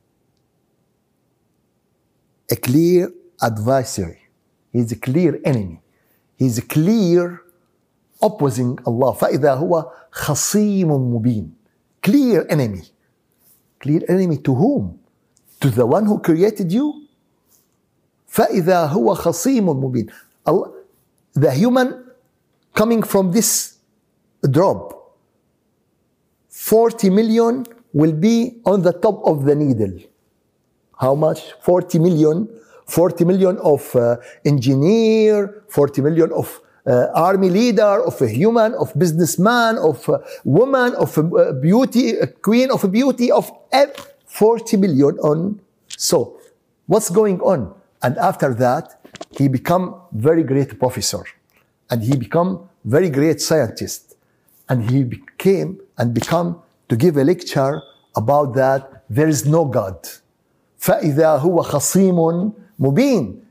a 2.50 2.56
clear 2.56 3.12
adversary. 3.42 4.28
He's 4.72 4.92
a 4.92 4.96
clear 4.96 5.40
enemy. 5.44 5.82
He's 6.36 6.58
a 6.58 6.62
clear 6.62 7.42
opposing 8.25 8.79
Allah. 8.85 9.13
فإذا 9.13 9.53
هو 9.53 9.91
خصيم 10.11 10.89
مبين. 10.91 11.51
Clear 12.01 12.45
enemy. 12.49 12.83
Clear 13.79 14.01
enemy 14.09 14.37
to 14.37 14.53
whom? 14.53 14.99
To 15.61 15.69
the 15.69 15.85
one 15.85 16.05
who 16.05 16.19
created 16.19 16.71
you? 16.71 16.93
فإذا 18.27 18.85
هو 18.85 19.13
خصيم 19.13 19.69
مبين. 19.69 20.07
The 21.35 21.51
human 21.51 22.05
coming 22.73 23.03
from 23.03 23.31
this 23.31 23.77
drop, 24.49 25.15
40 26.49 27.09
million 27.09 27.65
will 27.93 28.13
be 28.13 28.61
on 28.65 28.81
the 28.81 28.93
top 28.93 29.21
of 29.25 29.45
the 29.45 29.55
needle. 29.55 29.99
How 30.97 31.15
much? 31.15 31.53
40 31.61 31.99
million. 31.99 32.47
40 32.87 33.25
million 33.25 33.57
of 33.63 33.95
uh, 33.95 34.17
engineer, 34.45 35.63
40 35.69 36.01
million 36.01 36.31
of 36.31 36.61
uh, 36.86 37.06
army 37.14 37.50
leader, 37.50 38.04
of 38.04 38.20
a 38.22 38.28
human, 38.28 38.74
of 38.74 38.92
businessman, 38.98 39.78
of 39.78 40.08
a 40.08 40.20
woman, 40.44 40.94
of 40.94 41.16
a 41.18 41.52
beauty, 41.52 42.16
a 42.16 42.26
queen 42.26 42.70
of 42.70 42.84
a 42.84 42.88
beauty, 42.88 43.30
of 43.30 43.50
40 44.26 44.76
million 44.76 45.18
on. 45.18 45.60
So, 45.96 46.40
what's 46.86 47.10
going 47.10 47.40
on? 47.40 47.74
And 48.02 48.16
after 48.16 48.54
that, 48.54 49.00
he 49.36 49.48
become 49.48 49.94
very 50.12 50.42
great 50.42 50.78
professor, 50.78 51.24
and 51.90 52.02
he 52.02 52.16
become 52.16 52.68
very 52.84 53.10
great 53.10 53.40
scientist, 53.40 54.16
and 54.68 54.90
he 54.90 55.04
became 55.04 55.80
and 55.98 56.14
become 56.14 56.62
to 56.88 56.96
give 56.96 57.16
a 57.16 57.24
lecture 57.24 57.82
about 58.16 58.54
that 58.54 59.04
there 59.10 59.28
is 59.28 59.46
no 59.46 59.64
God. 59.64 60.08
فإذا 60.78 61.36
هو 61.36 61.62
خصيم 61.62 62.52
مبين 62.78 63.42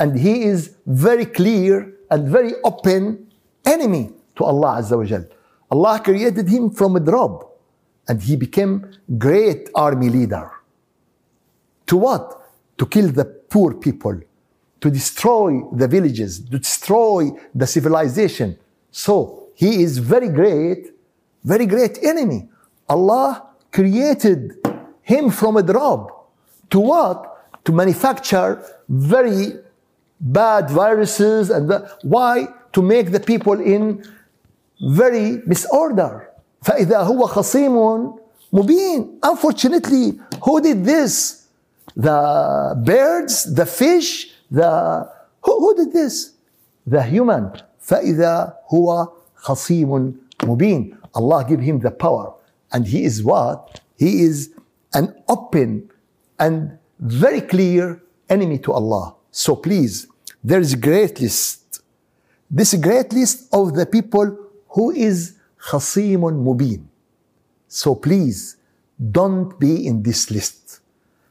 and 0.00 0.18
he 0.18 0.42
is 0.42 0.74
very 0.86 1.26
clear 1.26 1.92
and 2.09 2.27
very 2.27 2.53
open 2.63 3.27
enemy 3.65 4.11
to 4.35 4.43
Allah 4.43 4.81
Azza 4.81 4.97
wa 4.97 5.05
Jal. 5.05 5.25
Allah 5.69 5.99
created 6.03 6.47
him 6.47 6.69
from 6.69 6.95
a 6.95 6.99
drop 6.99 7.59
and 8.07 8.21
he 8.21 8.35
became 8.35 8.89
great 9.17 9.69
army 9.75 10.09
leader. 10.09 10.49
To 11.87 11.97
what? 11.97 12.41
To 12.77 12.85
kill 12.85 13.09
the 13.11 13.25
poor 13.25 13.73
people, 13.73 14.19
to 14.81 14.89
destroy 14.89 15.61
the 15.73 15.87
villages, 15.87 16.39
to 16.39 16.59
destroy 16.59 17.31
the 17.53 17.67
civilization. 17.67 18.57
So 18.91 19.47
he 19.55 19.83
is 19.83 19.97
very 19.97 20.29
great, 20.29 20.91
very 21.43 21.65
great 21.65 22.03
enemy. 22.03 22.47
Allah 22.87 23.47
created 23.71 24.53
him 25.01 25.29
from 25.29 25.57
a 25.57 25.63
drop. 25.63 26.31
To 26.69 26.79
what? 26.79 27.63
To 27.65 27.71
manufacture 27.71 28.63
very 28.87 29.53
bad 30.20 30.70
viruses 30.70 31.50
and 31.50 31.68
the, 31.68 31.90
why 32.02 32.46
to 32.72 32.82
make 32.82 33.10
the 33.10 33.20
people 33.20 33.60
in 33.60 34.04
very 34.80 35.38
disorder 35.46 36.28
فإذا 36.62 36.98
هو 37.02 37.26
خصيم 37.26 38.12
مبين 38.52 39.18
unfortunately 39.22 40.20
who 40.44 40.60
did 40.60 40.84
this 40.84 41.48
the 41.96 42.74
birds 42.84 43.54
the 43.54 43.66
fish 43.66 44.30
the 44.50 45.08
who, 45.42 45.52
who 45.60 45.74
did 45.76 45.92
this 45.92 46.32
the 46.86 47.02
human 47.02 47.50
فإذا 47.80 48.54
هو 48.72 49.08
خصيم 49.36 50.14
مبين 50.44 50.96
Allah 51.14 51.44
give 51.46 51.60
him 51.60 51.80
the 51.80 51.90
power 51.90 52.32
and 52.72 52.86
he 52.86 53.04
is 53.04 53.22
what 53.22 53.80
he 53.98 54.22
is 54.22 54.50
an 54.94 55.14
open 55.28 55.90
and 56.38 56.78
very 57.00 57.40
clear 57.40 58.02
enemy 58.28 58.58
to 58.58 58.72
Allah 58.72 59.14
so 59.37 59.55
please, 59.55 60.07
there 60.43 60.59
is 60.59 60.73
a 60.73 60.77
great 60.77 61.21
list. 61.21 61.83
This 62.49 62.73
great 62.73 63.13
list 63.13 63.47
of 63.53 63.75
the 63.75 63.85
people 63.85 64.35
who 64.69 64.89
is 64.89 65.35
khasimun 65.59 66.43
mubin. 66.43 66.85
So 67.67 67.93
please, 67.93 68.57
don't 68.99 69.59
be 69.59 69.85
in 69.85 70.01
this 70.01 70.31
list. 70.31 70.79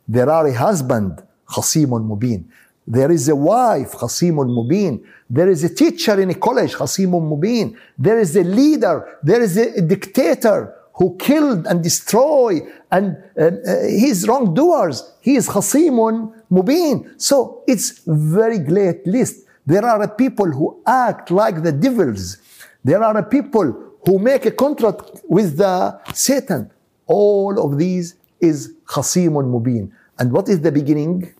There 0.07 0.30
are 0.30 0.46
a 0.46 0.54
husband, 0.54 1.20
khasimun 1.48 2.07
mubin. 2.07 2.44
There 2.86 3.11
is 3.11 3.28
a 3.28 3.34
wife, 3.34 3.90
khasimun 3.94 4.50
mubin. 4.50 5.02
There 5.28 5.50
is 5.50 5.64
a 5.64 5.74
teacher 5.74 6.20
in 6.20 6.30
a 6.30 6.34
college, 6.34 6.74
khasimun 6.74 7.28
mubin. 7.28 7.76
There 7.98 8.20
is 8.20 8.36
a 8.36 8.44
leader. 8.44 9.18
There 9.20 9.42
is 9.42 9.57
a, 9.57 9.82
dictator 9.82 10.72
who 10.94 11.16
killed 11.16 11.66
and 11.66 11.82
destroyed 11.82 12.62
and 12.92 13.16
uh, 13.36 13.46
uh, 13.46 13.82
his 13.88 14.28
wrongdoers. 14.28 15.12
He 15.20 15.34
is 15.34 15.48
khasimun 15.48 16.36
mubin. 16.51 16.95
So 17.27 17.63
it's 17.67 18.01
very 18.05 18.59
great 18.59 19.05
list. 19.05 19.36
There 19.65 19.86
are 19.86 20.07
people 20.07 20.49
who 20.57 20.82
act 20.86 21.32
like 21.32 21.63
the 21.63 21.71
devils. 21.71 22.38
There 22.84 23.03
are 23.03 23.23
people 23.23 23.67
who 24.05 24.19
make 24.19 24.45
a 24.45 24.51
contract 24.51 25.21
with 25.27 25.57
the 25.57 25.99
Satan. 26.13 26.71
All 27.05 27.53
of 27.65 27.77
these 27.77 28.15
is 28.39 28.73
khasimun 28.86 29.45
mubin. 29.55 29.91
And 30.19 30.32
what 30.32 30.49
is 30.49 30.61
the 30.61 30.71
beginning? 30.71 31.34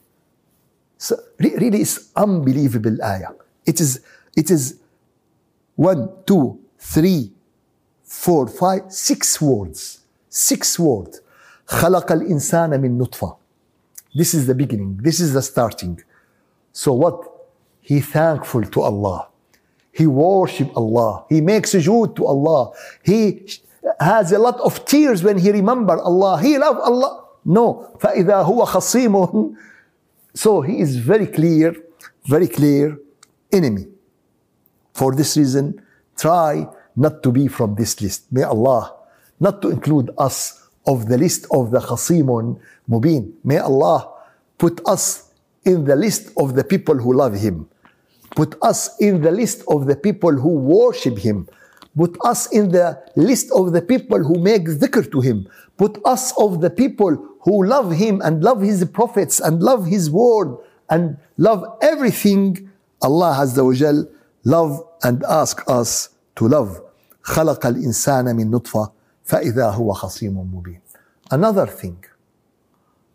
So 0.98 1.18
really, 1.39 1.82
it's 1.82 2.12
unbelievable 2.16 2.98
ayah. 3.04 3.34
It 3.66 3.80
is, 3.80 4.02
it 4.36 4.52
is 4.52 4.80
one, 5.76 6.10
two, 6.26 6.60
three, 6.78 7.32
four, 8.04 8.48
five, 8.48 8.84
six 8.89 9.42
words. 9.42 10.02
Six 10.30 10.78
words. 10.80 11.22
خلق 11.68 12.12
الإنسان 12.12 12.82
من 12.82 12.98
نطفة 12.98 13.36
this 14.16 14.34
is 14.34 14.48
the 14.48 14.56
beginning. 14.56 15.00
This 15.02 15.20
is 15.20 15.34
the 15.34 15.42
starting. 15.42 16.02
So 16.74 16.94
what? 16.94 17.28
He 17.82 18.00
thankful 18.00 18.64
to 18.64 18.82
Allah. 18.82 19.28
He 19.92 20.08
worship 20.08 20.76
Allah. 20.76 21.26
He 21.30 21.42
makes 21.42 21.74
sujood 21.74 22.16
to 22.18 22.26
Allah. 22.26 22.72
He 23.04 23.48
has 24.00 24.32
a 24.32 24.39
lot 24.39 24.60
of 24.60 24.86
tears 24.86 25.24
when 25.24 25.38
he 25.38 25.52
remember 25.52 25.98
Allah. 26.00 26.42
He 26.42 26.58
love 26.58 26.78
Allah. 26.78 27.26
No. 27.46 27.98
فإذا 28.00 28.44
هو 28.44 28.66
خصيم 28.66 29.56
So 30.34 30.62
he 30.62 30.80
is 30.80 30.96
very 30.98 31.28
clear, 31.28 31.76
very 32.26 32.48
clear 32.48 32.98
enemy. 33.52 33.88
For 34.94 35.14
this 35.14 35.36
reason, 35.36 35.82
try 36.16 36.68
not 36.96 37.24
to 37.24 37.32
be 37.32 37.48
from 37.48 37.76
this 37.76 38.00
list. 38.02 38.32
May 38.32 38.44
Allah 38.44 38.96
not 39.39 39.62
to 39.64 39.70
include 39.70 40.12
us 40.18 40.64
of 40.87 41.07
the 41.09 41.18
list 41.18 41.47
of 41.51 41.70
the 41.70 41.80
خصيم 41.80 42.59
Mubin, 42.89 43.32
May 43.45 43.59
Allah 43.59 44.09
put 44.59 44.80
us 44.87 45.32
in 45.64 45.84
the 45.84 45.97
list 45.97 46.30
of 46.37 46.55
the 46.55 46.64
people 46.64 46.95
who 46.97 47.12
love 47.12 47.34
Him. 47.34 47.68
Put 48.37 48.57
us 48.62 48.97
in 49.01 49.20
the 49.22 49.30
list 49.32 49.62
of 49.68 49.87
the 49.87 49.97
people 49.97 50.32
who 50.32 50.51
worship 50.51 51.18
Him. 51.18 51.49
Put 51.97 52.16
us 52.24 52.47
in 52.53 52.70
the 52.70 53.03
list 53.16 53.51
of 53.53 53.72
the 53.72 53.82
people 53.82 54.22
who 54.22 54.39
make 54.39 54.64
dhikr 54.66 55.11
to 55.11 55.20
Him. 55.20 55.49
Put 55.76 55.99
us 56.05 56.32
of 56.39 56.61
the 56.61 56.70
people 56.70 57.16
who 57.41 57.64
love 57.64 57.93
Him 57.93 58.20
and 58.22 58.43
love 58.45 58.61
His 58.61 58.84
prophets 58.84 59.41
and 59.41 59.62
love 59.62 59.87
His 59.87 60.11
word 60.11 60.57
and 60.91 61.16
love 61.39 61.64
everything 61.82 62.70
Allah 63.03 63.37
Azza 63.41 63.64
wa 63.64 63.72
Jal 63.74 64.07
love 64.45 64.87
and 65.03 65.24
ask 65.24 65.62
us 65.68 66.11
to 66.37 66.47
love. 66.49 66.80
خلق 67.26 67.66
الإنسان 67.66 68.37
من 68.37 68.51
نطفة 68.51 68.93
فإذا 69.26 69.70
هو 69.70 69.94
خصيم 69.94 70.38
مبين. 70.54 70.82
Another 71.32 71.66
thing, 71.68 72.04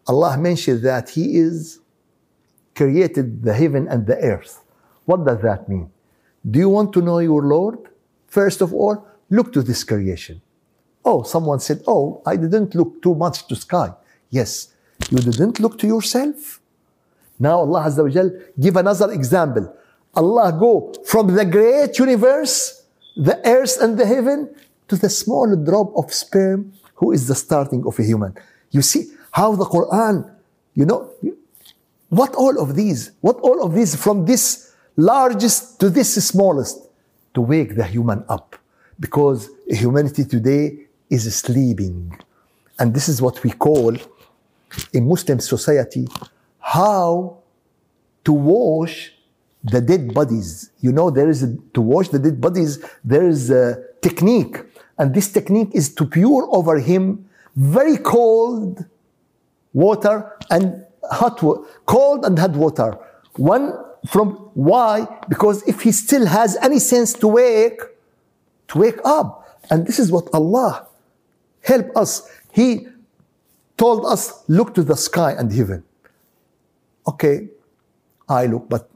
Allah 0.07 0.37
mentioned 0.39 0.83
that 0.83 1.11
He 1.11 1.37
is 1.39 1.81
created 2.75 3.43
the 3.43 3.55
heaven 3.55 3.89
and 3.89 4.07
the 4.07 4.17
earth. 4.17 4.63
What 5.05 5.25
does 5.25 5.41
that 5.43 5.69
mean? 5.69 5.91
Do 6.49 6.59
you 6.59 6.69
want 6.69 6.93
to 6.95 7.01
know 7.03 7.19
your 7.19 7.43
Lord? 7.43 7.79
First 8.27 8.61
of 8.61 8.73
all, 8.73 9.07
look 9.31 9.53
to 9.53 9.63
this 9.63 9.83
creation. 9.85 10.41
Oh, 11.05 11.23
someone 11.23 11.61
said, 11.61 11.83
Oh, 11.87 12.23
I 12.27 12.37
didn't 12.37 12.75
look 12.75 13.03
too 13.03 13.15
much 13.15 13.47
to 13.49 13.57
sky. 13.57 13.93
Yes, 14.31 14.75
you 15.11 15.19
didn't 15.19 15.61
look 15.61 15.79
to 15.79 15.87
yourself. 15.87 16.61
Now 17.39 17.59
Allah 17.61 17.85
Azza 17.85 18.03
wa 18.03 18.09
Jal 18.09 18.31
give 18.59 18.77
another 18.77 19.13
example. 19.13 19.75
Allah 20.15 20.57
go 20.59 20.93
from 21.05 21.35
the 21.35 21.45
great 21.45 21.99
universe, 21.99 22.85
the 23.17 23.37
earth 23.47 23.77
and 23.81 23.99
the 23.99 24.07
heaven, 24.07 24.55
to 24.92 24.98
the 24.98 25.10
small 25.10 25.48
drop 25.56 25.90
of 25.96 26.14
sperm 26.14 26.60
who 26.96 27.14
is 27.14 27.28
the 27.32 27.36
starting 27.46 27.82
of 27.86 27.98
a 27.98 28.04
human. 28.04 28.32
You 28.72 28.82
see 28.82 29.04
how 29.32 29.56
the 29.56 29.66
Quran, 29.66 30.16
you 30.76 30.86
know, 30.86 31.10
what 32.10 32.36
all 32.36 32.60
of 32.60 32.76
these, 32.76 33.12
what 33.22 33.38
all 33.38 33.64
of 33.66 33.74
these 33.74 33.96
from 33.96 34.26
this 34.26 34.74
largest 34.98 35.80
to 35.80 35.90
this 35.90 36.10
smallest 36.32 36.78
to 37.36 37.40
wake 37.40 37.72
the 37.76 37.86
human 37.86 38.26
up 38.28 38.58
because 39.00 39.50
humanity 39.68 40.26
today 40.26 40.66
is 41.10 41.24
sleeping. 41.34 41.98
And 42.78 42.94
this 42.94 43.08
is 43.08 43.22
what 43.22 43.42
we 43.46 43.52
call 43.52 43.96
in 44.92 45.08
Muslim 45.08 45.40
society 45.40 46.06
how 46.60 47.38
to 48.26 48.34
wash 48.34 49.14
the 49.64 49.80
dead 49.80 50.14
bodies. 50.14 50.72
You 50.82 50.92
know, 50.92 51.10
there 51.10 51.30
is 51.30 51.44
a, 51.44 51.56
to 51.76 51.82
wash 51.82 52.10
the 52.10 52.20
dead 52.20 52.42
bodies, 52.42 52.84
there 53.06 53.26
is 53.26 53.50
a 53.50 53.82
technique. 54.02 54.58
And 55.02 55.16
this 55.16 55.32
technique 55.32 55.72
is 55.74 55.96
to 55.96 56.06
pour 56.06 56.48
over 56.56 56.78
him 56.78 57.28
very 57.56 57.98
cold 57.98 58.86
water 59.74 60.38
and 60.52 60.86
hot 61.10 61.42
water, 61.42 61.64
cold 61.88 62.24
and 62.24 62.38
hot 62.38 62.52
water. 62.52 63.00
One 63.36 63.74
from 64.08 64.52
why? 64.54 65.08
Because 65.28 65.64
if 65.68 65.82
he 65.82 65.92
still 65.92 66.28
has 66.28 66.56
any 66.58 66.78
sense 66.78 67.14
to 67.14 67.28
wake, 67.28 67.82
to 68.68 68.78
wake 68.78 69.00
up. 69.04 69.60
And 69.72 69.88
this 69.88 69.98
is 69.98 70.12
what 70.12 70.30
Allah 70.36 70.86
help 71.64 71.98
us. 71.98 72.30
He 72.52 72.86
told 73.78 74.06
us, 74.06 74.44
look 74.48 74.76
to 74.76 74.84
the 74.84 74.96
sky 74.96 75.32
and 75.32 75.52
heaven. 75.52 75.84
Okay, 77.08 77.50
I 78.30 78.46
look, 78.46 78.70
but 78.70 78.88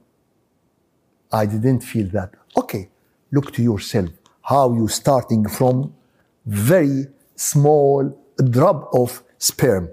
I 1.32 1.48
didn't 1.48 1.80
feel 1.80 2.08
that. 2.10 2.30
Okay, 2.56 2.90
look 3.32 3.52
to 3.54 3.64
yourself. 3.64 4.12
How 4.46 4.74
you 4.74 4.88
starting 4.88 5.50
from 5.50 5.94
very 6.46 7.08
small 7.36 8.16
drop 8.52 8.90
of 8.94 9.24
sperm. 9.40 9.90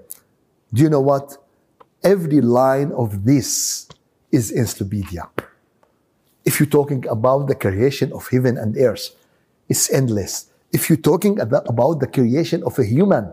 Do 0.71 0.83
you 0.83 0.89
know 0.89 1.01
what? 1.01 1.37
Every 2.03 2.39
line 2.39 2.91
of 2.91 3.25
this 3.25 3.87
is 4.31 4.51
encyclopedia. 4.51 5.27
If 6.45 6.59
you're 6.59 6.69
talking 6.69 7.07
about 7.07 7.47
the 7.47 7.55
creation 7.55 8.11
of 8.13 8.27
heaven 8.27 8.57
and 8.57 8.77
earth, 8.77 9.15
it's 9.69 9.91
endless. 9.91 10.51
If 10.71 10.89
you're 10.89 10.97
talking 10.97 11.39
about 11.39 11.99
the 11.99 12.07
creation 12.07 12.63
of 12.63 12.77
a 12.77 12.85
human 12.85 13.31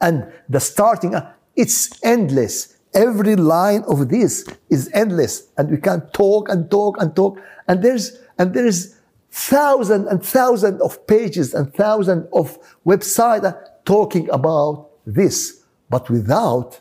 and 0.00 0.32
the 0.48 0.60
starting, 0.60 1.14
uh, 1.14 1.32
it's 1.56 1.90
endless. 2.02 2.76
Every 2.94 3.36
line 3.36 3.84
of 3.86 4.08
this 4.08 4.46
is 4.70 4.90
endless, 4.94 5.48
and 5.58 5.70
we 5.70 5.76
can 5.76 6.08
talk 6.12 6.48
and 6.48 6.70
talk 6.70 6.96
and 7.00 7.14
talk. 7.14 7.38
And 7.68 7.82
there's 7.82 8.18
and 8.38 8.54
there 8.54 8.66
is 8.66 8.96
thousand 9.30 10.08
and 10.08 10.24
thousand 10.24 10.80
of 10.82 11.06
pages 11.06 11.54
and 11.54 11.72
thousands 11.74 12.26
of 12.32 12.58
websites 12.84 13.54
talking 13.84 14.28
about 14.30 14.88
this, 15.06 15.62
but 15.88 16.10
without 16.10 16.80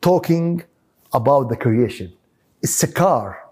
talking 0.00 0.62
about 1.12 1.48
the 1.48 1.56
creation. 1.56 2.12
It's 2.62 2.82
a 2.82 2.92
car, 2.92 3.42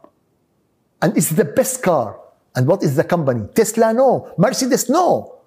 and 1.02 1.16
it's 1.16 1.30
the 1.30 1.44
best 1.44 1.82
car. 1.82 2.20
And 2.56 2.66
what 2.66 2.82
is 2.82 2.94
the 2.94 3.04
company? 3.04 3.48
Tesla? 3.54 3.92
No. 3.92 4.32
Mercedes? 4.38 4.88
No. 4.88 5.40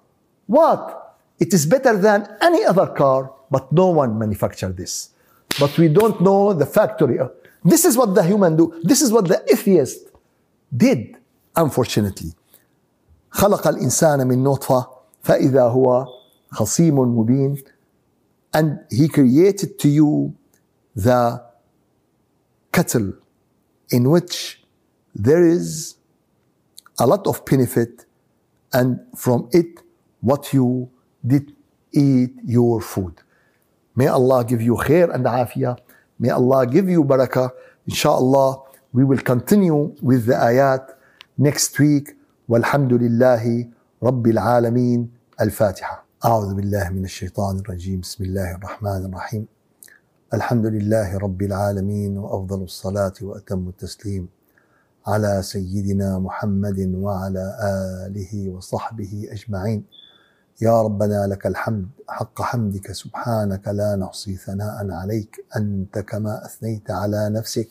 What? 0.46 1.16
It 1.38 1.54
is 1.54 1.64
better 1.64 1.96
than 1.96 2.28
any 2.42 2.64
other 2.64 2.86
car, 2.86 3.32
but 3.50 3.72
no 3.72 3.88
one 3.88 4.18
manufactured 4.18 4.76
this 4.76 5.10
but 5.58 5.76
we 5.78 5.88
don't 5.88 6.20
know 6.20 6.52
the 6.52 6.66
factory. 6.66 7.18
This 7.64 7.84
is 7.84 7.96
what 7.96 8.14
the 8.14 8.22
human 8.22 8.56
do. 8.56 8.80
This 8.82 9.02
is 9.02 9.12
what 9.12 9.26
the 9.26 9.42
atheist 9.50 10.08
did, 10.74 11.16
unfortunately. 11.56 12.32
خلق 13.30 13.68
الإنسان 13.68 14.26
من 14.26 14.42
نطفة 14.44 14.86
فإذا 15.22 15.62
هو 15.62 16.06
خصيم 16.50 16.98
مبين 16.98 17.56
and 18.56 18.78
he 18.90 19.08
created 19.08 19.78
to 19.78 19.88
you 19.88 20.34
the 20.96 21.40
cattle 22.72 23.12
in 23.90 24.08
which 24.10 24.62
there 25.14 25.44
is 25.46 25.96
a 26.98 27.06
lot 27.06 27.26
of 27.26 27.44
benefit 27.44 28.06
and 28.72 28.98
from 29.16 29.48
it 29.52 29.82
what 30.20 30.52
you 30.52 30.90
did 31.26 31.54
eat 31.92 32.32
your 32.44 32.80
food 32.80 33.20
May 33.98 34.06
Allah 34.06 34.44
give 34.44 34.62
you 34.62 34.76
khair 34.76 35.12
and 35.12 35.24
afiyah. 35.26 35.76
May 36.20 36.30
Allah 36.30 36.64
give 36.68 36.88
you 36.88 37.02
barakah. 37.02 37.50
Inshallah, 37.88 38.62
we 38.92 39.02
will 39.02 39.18
continue 39.18 39.92
with 40.00 40.26
the 40.26 40.34
ayat 40.34 40.94
next 41.36 41.76
week. 41.80 42.14
والحمد 42.48 42.92
لله 42.92 43.68
رب 44.02 44.26
العالمين. 44.26 45.10
الفاتحة. 45.40 46.04
أعوذ 46.24 46.54
بالله 46.54 46.88
من 46.88 47.04
الشيطان 47.04 47.58
الرجيم. 47.58 48.00
بسم 48.00 48.24
الله 48.24 48.54
الرحمن 48.54 49.04
الرحيم. 49.04 49.46
الحمد 50.34 50.66
لله 50.66 51.18
رب 51.18 51.42
العالمين 51.42 52.18
وأفضل 52.18 52.62
الصلاة 52.62 53.12
وأتم 53.22 53.68
التسليم 53.68 54.28
على 55.06 55.42
سيدنا 55.42 56.18
محمد 56.18 56.94
وعلى 56.94 57.44
آله 58.06 58.50
وصحبه 58.50 59.28
أجمعين. 59.30 59.84
يا 60.62 60.82
ربنا 60.82 61.26
لك 61.26 61.46
الحمد. 61.46 61.86
حق 62.08 62.42
حمدك 62.42 62.92
سبحانك 62.92 63.68
لا 63.68 63.96
نحصي 63.96 64.36
ثناء 64.36 64.90
عليك. 64.90 65.44
أنت 65.56 65.98
كما 65.98 66.44
أثنيت 66.44 66.90
على 66.90 67.30
نفسك. 67.30 67.68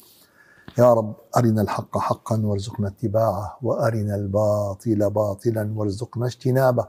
يا 0.80 0.94
رب 0.94 1.16
أرنا 1.38 1.62
الحق 1.62 1.98
حقا 1.98 2.42
وارزقنا 2.46 2.88
اتباعه 2.88 3.58
وأرنا 3.62 4.16
الباطل 4.16 5.10
باطلا 5.10 5.74
وارزقنا 5.76 6.26
اجتنابه. 6.26 6.88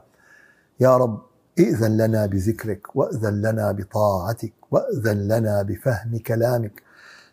يا 0.79 0.97
رب 0.97 1.21
ائذن 1.59 1.97
لنا 1.97 2.25
بذكرك 2.25 2.95
وإذن 2.95 3.41
لنا 3.41 3.71
بطاعتك 3.71 4.53
وإذن 4.71 5.27
لنا 5.27 5.61
بفهم 5.61 6.17
كلامك. 6.17 6.83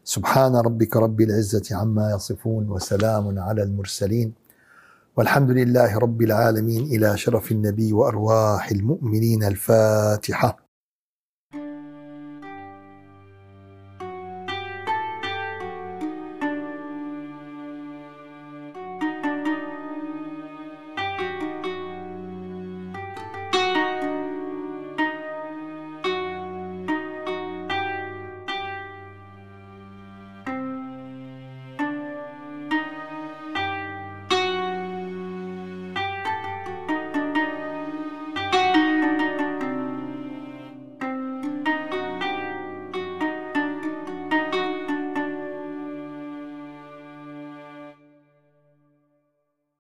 سبحان 0.05 0.57
ربك 0.57 0.97
رب 0.97 1.21
العزة 1.21 1.77
عما 1.77 2.11
يصفون 2.11 2.71
وسلام 2.71 3.39
على 3.39 3.63
المرسلين. 3.63 4.33
والحمد 5.17 5.51
لله 5.51 5.99
رب 5.99 6.23
العالمين 6.23 6.85
إلى 6.85 7.17
شرف 7.17 7.53
النبي 7.53 7.93
وأرواح 7.93 8.71
المؤمنين 8.71 9.45
الفاتحة. 9.45 10.66